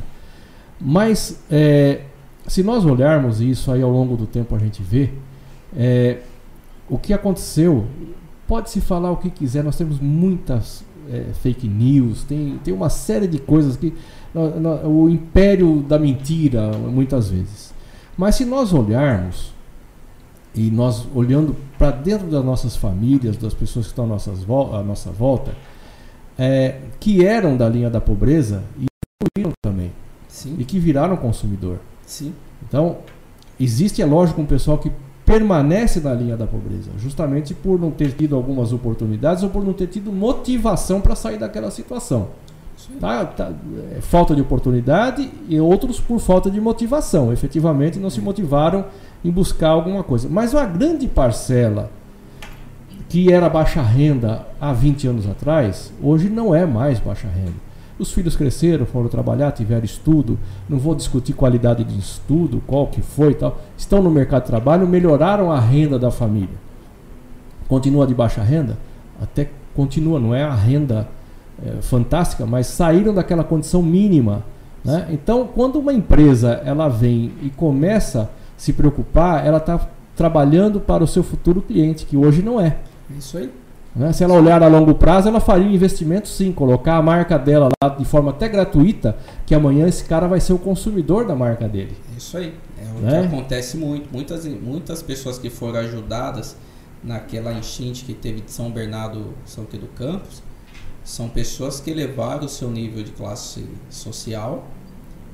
[0.80, 2.02] Mas é,
[2.48, 5.10] se nós olharmos isso aí ao longo do tempo a gente vê,
[5.76, 6.18] é,
[6.88, 7.86] o que aconteceu,
[8.48, 12.90] pode se falar o que quiser, nós temos muitas é, fake news, tem, tem uma
[12.90, 13.94] série de coisas que
[14.86, 17.69] o império da mentira muitas vezes.
[18.20, 19.54] Mas se nós olharmos,
[20.54, 24.84] e nós olhando para dentro das nossas famílias, das pessoas que estão à, nossas, à
[24.84, 25.54] nossa volta,
[26.38, 28.88] é, que eram da linha da pobreza e
[29.38, 29.94] evoluíram também.
[30.28, 30.58] Sim.
[30.60, 31.80] E que viraram consumidor.
[32.06, 32.34] Sim.
[32.68, 32.98] Então,
[33.58, 34.92] existe, é lógico, um pessoal que
[35.26, 39.72] permanece na linha da pobreza, justamente por não ter tido algumas oportunidades ou por não
[39.72, 42.28] ter tido motivação para sair daquela situação.
[43.00, 43.52] Tá, tá,
[43.96, 47.32] é, falta de oportunidade e outros por falta de motivação.
[47.32, 48.86] Efetivamente não se motivaram
[49.24, 50.28] em buscar alguma coisa.
[50.30, 51.92] Mas uma grande parcela
[53.08, 57.70] que era baixa renda há 20 anos atrás, hoje não é mais baixa renda.
[57.98, 60.40] Os filhos cresceram, foram trabalhar, tiveram estudo.
[60.70, 63.60] Não vou discutir qualidade de estudo, qual que foi e tal.
[63.78, 66.56] Estão no mercado de trabalho, melhoraram a renda da família.
[67.68, 68.78] Continua de baixa renda?
[69.22, 71.10] Até continua, não é a renda
[71.66, 74.44] é, fantástica, mas saíram daquela condição mínima.
[74.84, 75.08] Né?
[75.12, 81.04] Então, quando uma empresa ela vem e começa a se preocupar, ela está trabalhando para
[81.04, 82.78] o seu futuro cliente, que hoje não é.
[83.18, 83.52] Isso aí.
[83.96, 84.14] Né?
[84.14, 87.70] Se ela olhar a longo prazo, ela faria um investimento sim, colocar a marca dela
[87.82, 91.68] lá de forma até gratuita, que amanhã esse cara vai ser o consumidor da marca
[91.68, 91.98] dele.
[92.18, 92.54] Isso aí.
[92.78, 93.22] É o né?
[93.22, 94.10] que acontece muito.
[94.12, 96.56] Muitas, muitas pessoas que foram ajudadas
[97.04, 100.44] naquela enchente que teve de São Bernardo, São Pedro do Campos,
[101.10, 104.68] são pessoas que elevaram o seu nível de classe social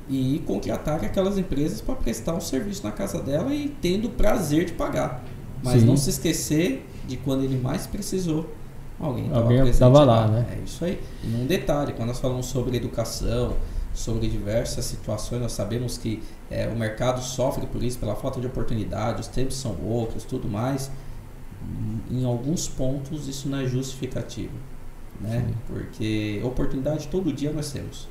[0.08, 4.64] e contrataram aquelas empresas para prestar um serviço na casa dela e tendo o prazer
[4.64, 5.22] de pagar.
[5.62, 5.86] Mas Sim.
[5.86, 8.48] não se esquecer de quando ele mais precisou.
[8.98, 9.28] Alguém
[9.68, 10.46] estava lá, lá, né?
[10.58, 10.98] É isso aí.
[11.22, 13.54] E um detalhe, quando nós falamos sobre educação,
[13.92, 18.46] sobre diversas situações, nós sabemos que é, o mercado sofre por isso, pela falta de
[18.46, 20.90] oportunidade, os tempos são outros, tudo mais.
[22.10, 24.54] Em alguns pontos isso não é justificativo,
[25.20, 25.44] né?
[25.46, 25.54] Sim.
[25.66, 28.08] Porque oportunidade todo dia nós temos.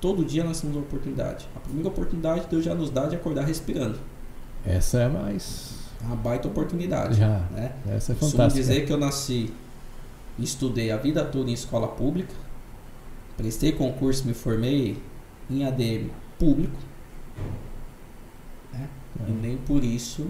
[0.00, 1.48] Todo dia nós temos uma oportunidade.
[1.54, 3.98] A primeira oportunidade Deus já nos dá de acordar respirando.
[4.64, 7.18] Essa é mais uma baita oportunidade.
[7.18, 7.38] Já.
[7.50, 7.72] Né?
[7.86, 8.44] Essa é fantástica.
[8.44, 9.52] Costumo dizer que eu nasci,
[10.38, 12.34] estudei a vida toda em escola pública,
[13.36, 15.00] prestei concurso, me formei
[15.50, 16.78] em ADM público,
[18.72, 18.88] né?
[19.20, 19.30] é.
[19.30, 20.26] e nem por isso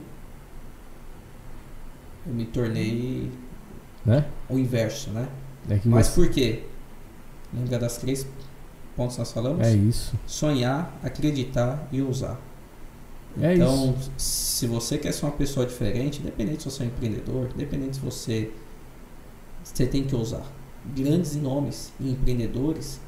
[2.27, 3.31] eu me tornei
[4.05, 4.27] né?
[4.49, 5.29] o inverso, né?
[5.69, 6.21] É Mas você...
[6.21, 6.65] por quê?
[7.53, 8.27] Lembra das três
[8.97, 9.67] pontos que nós falamos?
[9.67, 10.15] É isso.
[10.27, 12.41] Sonhar, acreditar e usar.
[13.41, 14.11] É então, isso.
[14.17, 18.03] se você quer ser uma pessoa diferente, independente se você é um empreendedor, independente se
[18.03, 18.51] você
[19.65, 20.45] você tem que usar
[20.85, 23.01] grandes nomes e empreendedores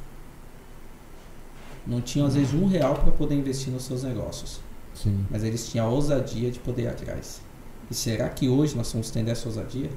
[1.87, 4.61] não tinham às vezes um real para poder investir nos seus negócios.
[4.95, 5.27] Sim.
[5.31, 7.43] Mas eles tinham a ousadia de poder ir atrás.
[7.91, 9.91] E será que hoje nós vamos tendo essa ousadia?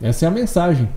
[0.00, 0.88] Essa é a mensagem.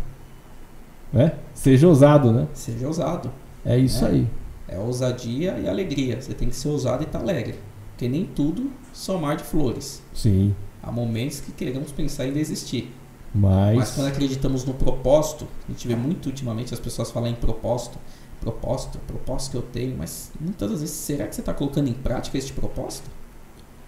[1.12, 1.34] Né?
[1.54, 2.48] Seja ousado, né?
[2.54, 3.32] Seja ousado.
[3.66, 4.12] É isso né?
[4.12, 4.28] aí.
[4.68, 6.22] É ousadia e alegria.
[6.22, 7.56] Você tem que ser ousado e estar tá alegre.
[7.92, 10.02] Porque nem tudo são mar de flores.
[10.14, 10.56] Sim.
[10.82, 12.92] Há momentos que queremos pensar em desistir.
[13.34, 13.78] Mas...
[13.78, 17.98] Mas quando acreditamos no propósito, a gente vê muito ultimamente as pessoas falar em propósito,
[18.40, 21.94] propósito, propósito que eu tenho, mas muitas das vezes, será que você está colocando em
[21.94, 23.10] prática este propósito?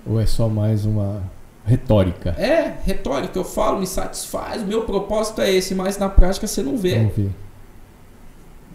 [0.05, 1.23] Ou é só mais uma
[1.65, 2.29] retórica?
[2.31, 6.77] É, retórica, eu falo, me satisfaz, meu propósito é esse, mas na prática você não
[6.77, 6.99] vê.
[6.99, 7.29] Não vê.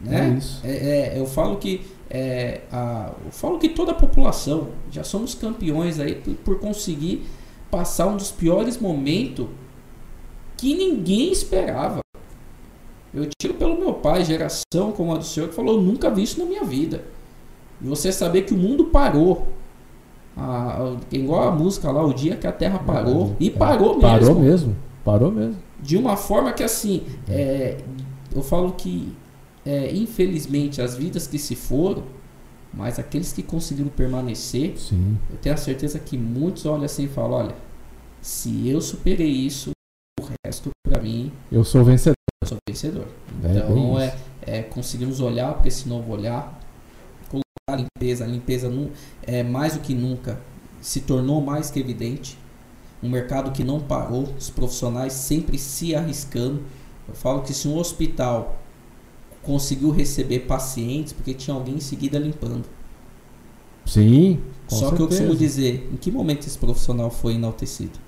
[0.03, 0.30] Né?
[0.34, 0.61] É isso.
[0.64, 5.34] É, é, eu falo que é, a, eu falo que toda a população já somos
[5.34, 7.26] campeões aí por, por conseguir
[7.70, 9.47] passar um dos piores momentos
[10.57, 12.01] que ninguém esperava.
[13.14, 16.22] Eu tiro pelo meu pai, geração como a do senhor, que falou: eu nunca vi
[16.22, 17.05] isso na minha vida.
[17.80, 19.49] E você saber que o mundo parou.
[20.36, 23.36] A, igual a música lá, o dia que a terra parou.
[23.40, 24.00] É, e parou mesmo.
[24.00, 24.76] Parou mesmo.
[25.04, 25.56] Parou mesmo.
[25.82, 27.78] De uma forma que assim, é,
[28.34, 29.14] eu falo que
[29.64, 32.04] é, infelizmente, as vidas que se foram,
[32.72, 35.18] mas aqueles que conseguiram permanecer, Sim.
[35.30, 37.54] eu tenho a certeza que muitos olham assim e falam: olha,
[38.20, 39.70] se eu superei isso,
[40.20, 41.32] o resto para mim.
[41.50, 42.14] Eu sou vencedor.
[42.42, 43.06] Eu sou vencedor.
[43.42, 46.59] É então é, é, conseguimos olhar para esse novo olhar,
[47.72, 48.24] a limpeza.
[48.24, 48.72] A limpeza
[49.22, 50.40] é mais do que nunca
[50.80, 52.38] se tornou mais que evidente.
[53.02, 56.62] Um mercado que não parou, os profissionais sempre se arriscando.
[57.08, 58.60] Eu falo que se um hospital
[59.42, 62.64] conseguiu receber pacientes porque tinha alguém em seguida limpando.
[63.86, 64.40] Sim.
[64.68, 64.96] Só certeza.
[64.96, 67.98] que eu costumo dizer, em que momento esse profissional foi enaltecido?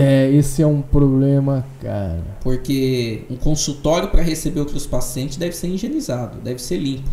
[0.00, 2.22] É, esse é um problema, cara.
[2.40, 7.10] Porque um consultório para receber outros pacientes deve ser higienizado, deve ser limpo.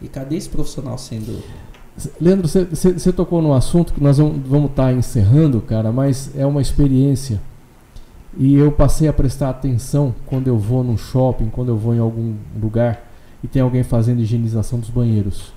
[0.00, 1.42] E cadê esse profissional sendo.
[2.20, 6.62] Leandro, você tocou num assunto que nós vamos estar tá encerrando, cara, mas é uma
[6.62, 7.40] experiência
[8.36, 11.98] e eu passei a prestar atenção quando eu vou num shopping, quando eu vou em
[11.98, 13.04] algum lugar
[13.42, 15.52] e tem alguém fazendo higienização dos banheiros.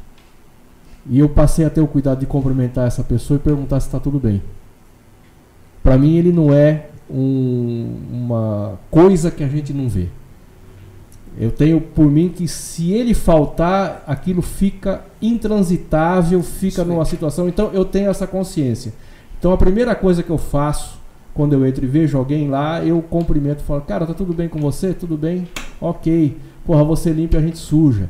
[1.08, 3.99] E eu passei a ter o cuidado de cumprimentar essa pessoa e perguntar se está
[3.99, 4.41] tudo bem.
[5.84, 10.07] Para mim, ele não é um, uma coisa que a gente não vê.
[11.38, 16.89] Eu tenho por mim que se ele faltar, aquilo fica intransitável, fica Sim.
[16.89, 17.47] numa situação.
[17.47, 18.93] Então eu tenho essa consciência.
[19.39, 20.99] Então a primeira coisa que eu faço
[21.34, 24.49] quando eu entro e vejo alguém lá, eu cumprimento e falo, cara, tá tudo bem
[24.49, 24.93] com você?
[24.93, 25.47] Tudo bem?
[25.79, 26.38] Ok.
[26.65, 28.09] Porra, você limpa e a gente suja.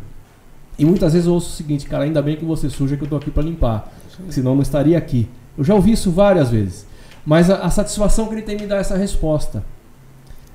[0.78, 3.08] E muitas vezes eu ouço o seguinte, cara, ainda bem que você suja que eu
[3.08, 3.94] tô aqui para limpar.
[4.30, 5.30] Senão não estaria aqui.
[5.56, 6.88] Eu já ouvi isso várias vezes.
[7.26, 9.64] Mas a, a satisfação que ele tem me dá essa resposta.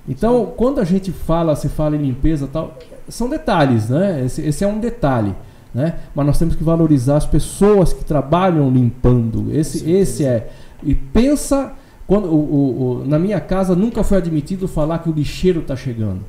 [0.08, 4.24] Então, quando a gente fala, se fala em limpeza tal, são detalhes, né?
[4.24, 5.34] Esse, esse, é um detalhe,
[5.74, 5.96] né?
[6.14, 9.52] Mas nós temos que valorizar as pessoas que trabalham limpando.
[9.52, 10.50] Esse, esse é.
[10.82, 11.72] E pensa
[12.06, 15.74] quando o, o, o, na minha casa nunca foi admitido falar que o lixeiro está
[15.74, 16.24] chegando.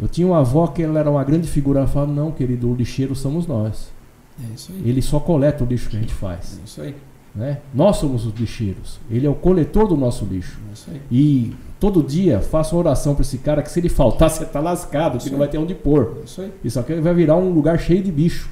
[0.00, 1.80] Eu tinha uma avó que ela era uma grande figura.
[1.80, 3.92] Ela falava: Não, querido, o lixeiro somos nós.
[4.42, 4.82] É isso aí.
[4.84, 6.58] Ele só coleta o lixo que a gente faz.
[6.60, 6.96] É isso aí.
[7.34, 7.58] Né?
[7.72, 9.00] Nós somos os lixeiros.
[9.10, 10.58] Ele é o coletor do nosso lixo.
[10.68, 10.90] É isso.
[11.10, 14.60] E todo dia faça uma oração para esse cara que se ele faltar, você está
[14.60, 16.18] lascado, que não vai ter onde pôr.
[16.24, 16.52] Isso, aí.
[16.62, 18.50] Isso aqui vai virar um lugar cheio de bicho.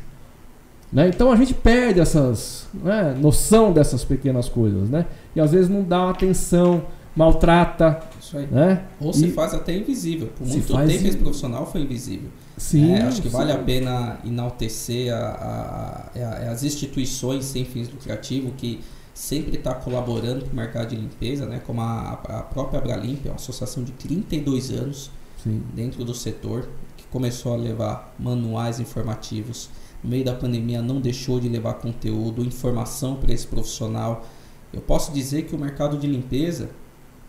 [0.93, 1.09] Né?
[1.09, 5.07] Então a gente perde essas né, noção dessas pequenas coisas, né?
[5.37, 6.83] E às vezes não dá atenção,
[7.15, 8.01] maltrata.
[8.31, 8.47] Isso aí.
[8.47, 8.87] Né?
[9.01, 10.29] Ou se e faz até invisível.
[10.29, 12.31] Por muito tempo esse profissional foi invisível.
[12.57, 13.37] Sim, é, acho que sim.
[13.37, 18.81] vale a pena enaltecer a, a, a, as instituições sem fins lucrativos que
[19.13, 21.61] sempre está colaborando com o mercado de limpeza, né?
[21.67, 25.11] como a, a própria Abralimp, é uma associação de 32 anos
[25.43, 25.63] Sim.
[25.75, 29.69] dentro do setor, que começou a levar manuais informativos.
[30.05, 34.25] No meio da pandemia não deixou de levar conteúdo, informação para esse profissional.
[34.73, 36.71] Eu posso dizer que o mercado de limpeza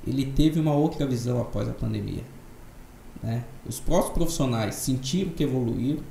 [0.05, 2.23] ele teve uma outra visão após a pandemia.
[3.21, 3.43] Né?
[3.67, 6.03] Os próprios profissionais sentiram que evoluíram,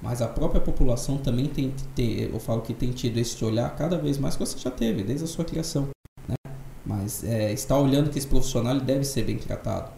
[0.00, 3.74] mas a própria população também tem que ter, eu falo que tem tido esse olhar
[3.74, 5.88] cada vez mais que você já teve, desde a sua criação.
[6.28, 6.36] Né?
[6.84, 9.90] Mas é, está olhando que esse profissional ele deve ser bem tratado.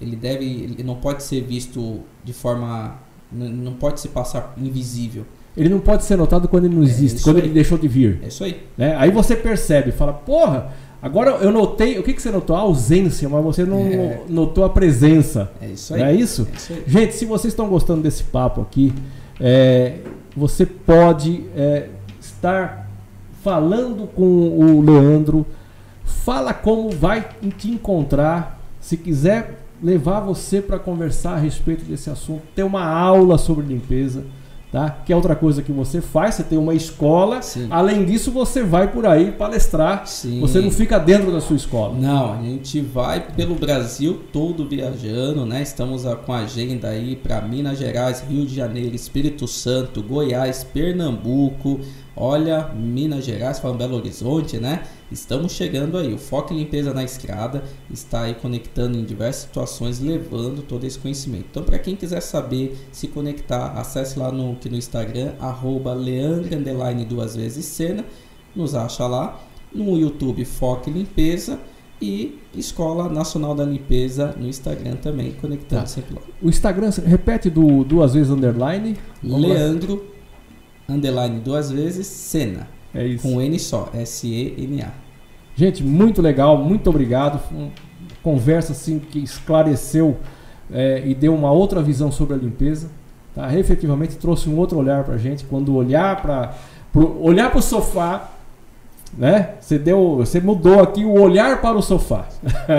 [0.00, 2.98] Ele deve, ele não pode ser visto de forma,
[3.32, 5.26] não pode se passar invisível.
[5.56, 7.42] Ele não pode ser notado quando ele não é existe, é quando aí.
[7.42, 8.20] ele deixou de vir.
[8.22, 8.62] É isso aí.
[8.76, 8.94] Né?
[8.96, 12.56] Aí você percebe, fala, porra, agora eu notei, o que, que você notou?
[12.56, 14.20] A ausência, mas você não é.
[14.28, 15.50] notou a presença.
[15.60, 16.02] É isso aí.
[16.02, 16.48] É isso?
[16.52, 16.84] É isso aí.
[16.86, 18.92] Gente, se vocês estão gostando desse papo aqui,
[19.40, 19.98] é,
[20.36, 21.88] você pode é,
[22.20, 22.88] estar
[23.42, 25.46] falando com o Leandro,
[26.04, 32.42] fala como vai te encontrar, se quiser levar você para conversar a respeito desse assunto,
[32.54, 34.24] ter uma aula sobre limpeza
[34.70, 34.90] tá?
[35.04, 37.42] Que é outra coisa que você faz, você tem uma escola.
[37.42, 37.68] Sim.
[37.70, 40.06] Além disso, você vai por aí palestrar.
[40.06, 40.40] Sim.
[40.40, 41.94] Você não fica dentro da sua escola.
[41.98, 45.62] Não, a gente vai pelo Brasil todo viajando, né?
[45.62, 51.80] Estamos com a agenda aí para Minas Gerais, Rio de Janeiro, Espírito Santo, Goiás, Pernambuco,
[52.20, 54.82] Olha, Minas Gerais, falando Belo Horizonte, né?
[55.10, 56.12] Estamos chegando aí.
[56.12, 57.62] O Foco em Limpeza na Estrada
[57.92, 61.46] está aí conectando em diversas situações, levando todo esse conhecimento.
[61.48, 66.50] Então, para quem quiser saber, se conectar, acesse lá no, no Instagram, arroba leandro,
[67.08, 68.04] duas vezes cena,
[68.54, 69.40] nos acha lá.
[69.72, 71.60] No YouTube, Foco em Limpeza
[72.02, 75.86] e Escola Nacional da Limpeza no Instagram também, conectando tá.
[75.86, 76.22] sempre lá.
[76.42, 78.96] O Instagram, repete do duas vezes underline.
[79.22, 80.17] Leandro
[80.88, 82.68] underline duas vezes, Sena.
[82.94, 83.22] É isso.
[83.22, 84.90] Com N só, S-E-N-A.
[85.54, 87.40] Gente, muito legal, muito obrigado.
[87.52, 87.70] Uma
[88.22, 90.16] conversa assim que esclareceu
[90.72, 92.90] é, e deu uma outra visão sobre a limpeza.
[93.34, 93.54] Tá?
[93.54, 95.44] Efetivamente trouxe um outro olhar para a gente.
[95.44, 96.54] Quando olhar para
[96.94, 98.30] olhar para o sofá,
[99.16, 99.54] né?
[99.60, 102.26] Você deu, você mudou aqui o olhar para o sofá.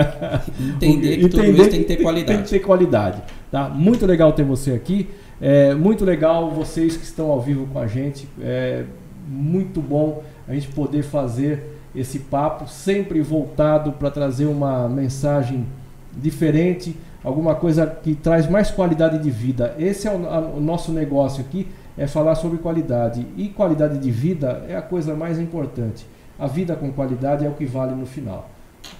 [0.76, 2.26] Entender que tudo isso tem que ter qualidade.
[2.38, 3.22] Tem que ter qualidade.
[3.50, 3.68] Tá?
[3.68, 5.08] Muito legal ter você aqui.
[5.40, 8.28] É muito legal vocês que estão ao vivo com a gente.
[8.40, 8.84] É
[9.26, 15.66] muito bom a gente poder fazer esse papo sempre voltado para trazer uma mensagem
[16.12, 19.74] diferente, alguma coisa que traz mais qualidade de vida.
[19.78, 21.66] Esse é o, a, o nosso negócio aqui,
[21.96, 23.26] é falar sobre qualidade.
[23.36, 26.06] E qualidade de vida é a coisa mais importante.
[26.38, 28.50] A vida com qualidade é o que vale no final.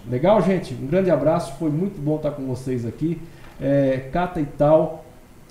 [0.09, 0.75] Legal, gente?
[0.75, 3.21] Um grande abraço, foi muito bom estar com vocês aqui.
[3.61, 5.05] É, Cata e tal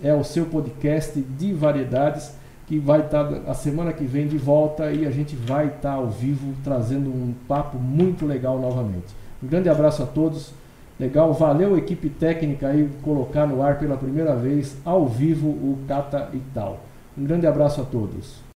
[0.03, 2.33] é o seu podcast de variedades
[2.67, 6.07] que vai estar a semana que vem de volta e a gente vai estar ao
[6.07, 9.07] vivo trazendo um papo muito legal novamente.
[9.41, 10.53] Um grande abraço a todos.
[10.99, 16.29] Legal, valeu equipe técnica aí colocar no ar pela primeira vez ao vivo o Cata
[16.33, 16.79] e tal.
[17.17, 18.39] Um grande abraço a todos.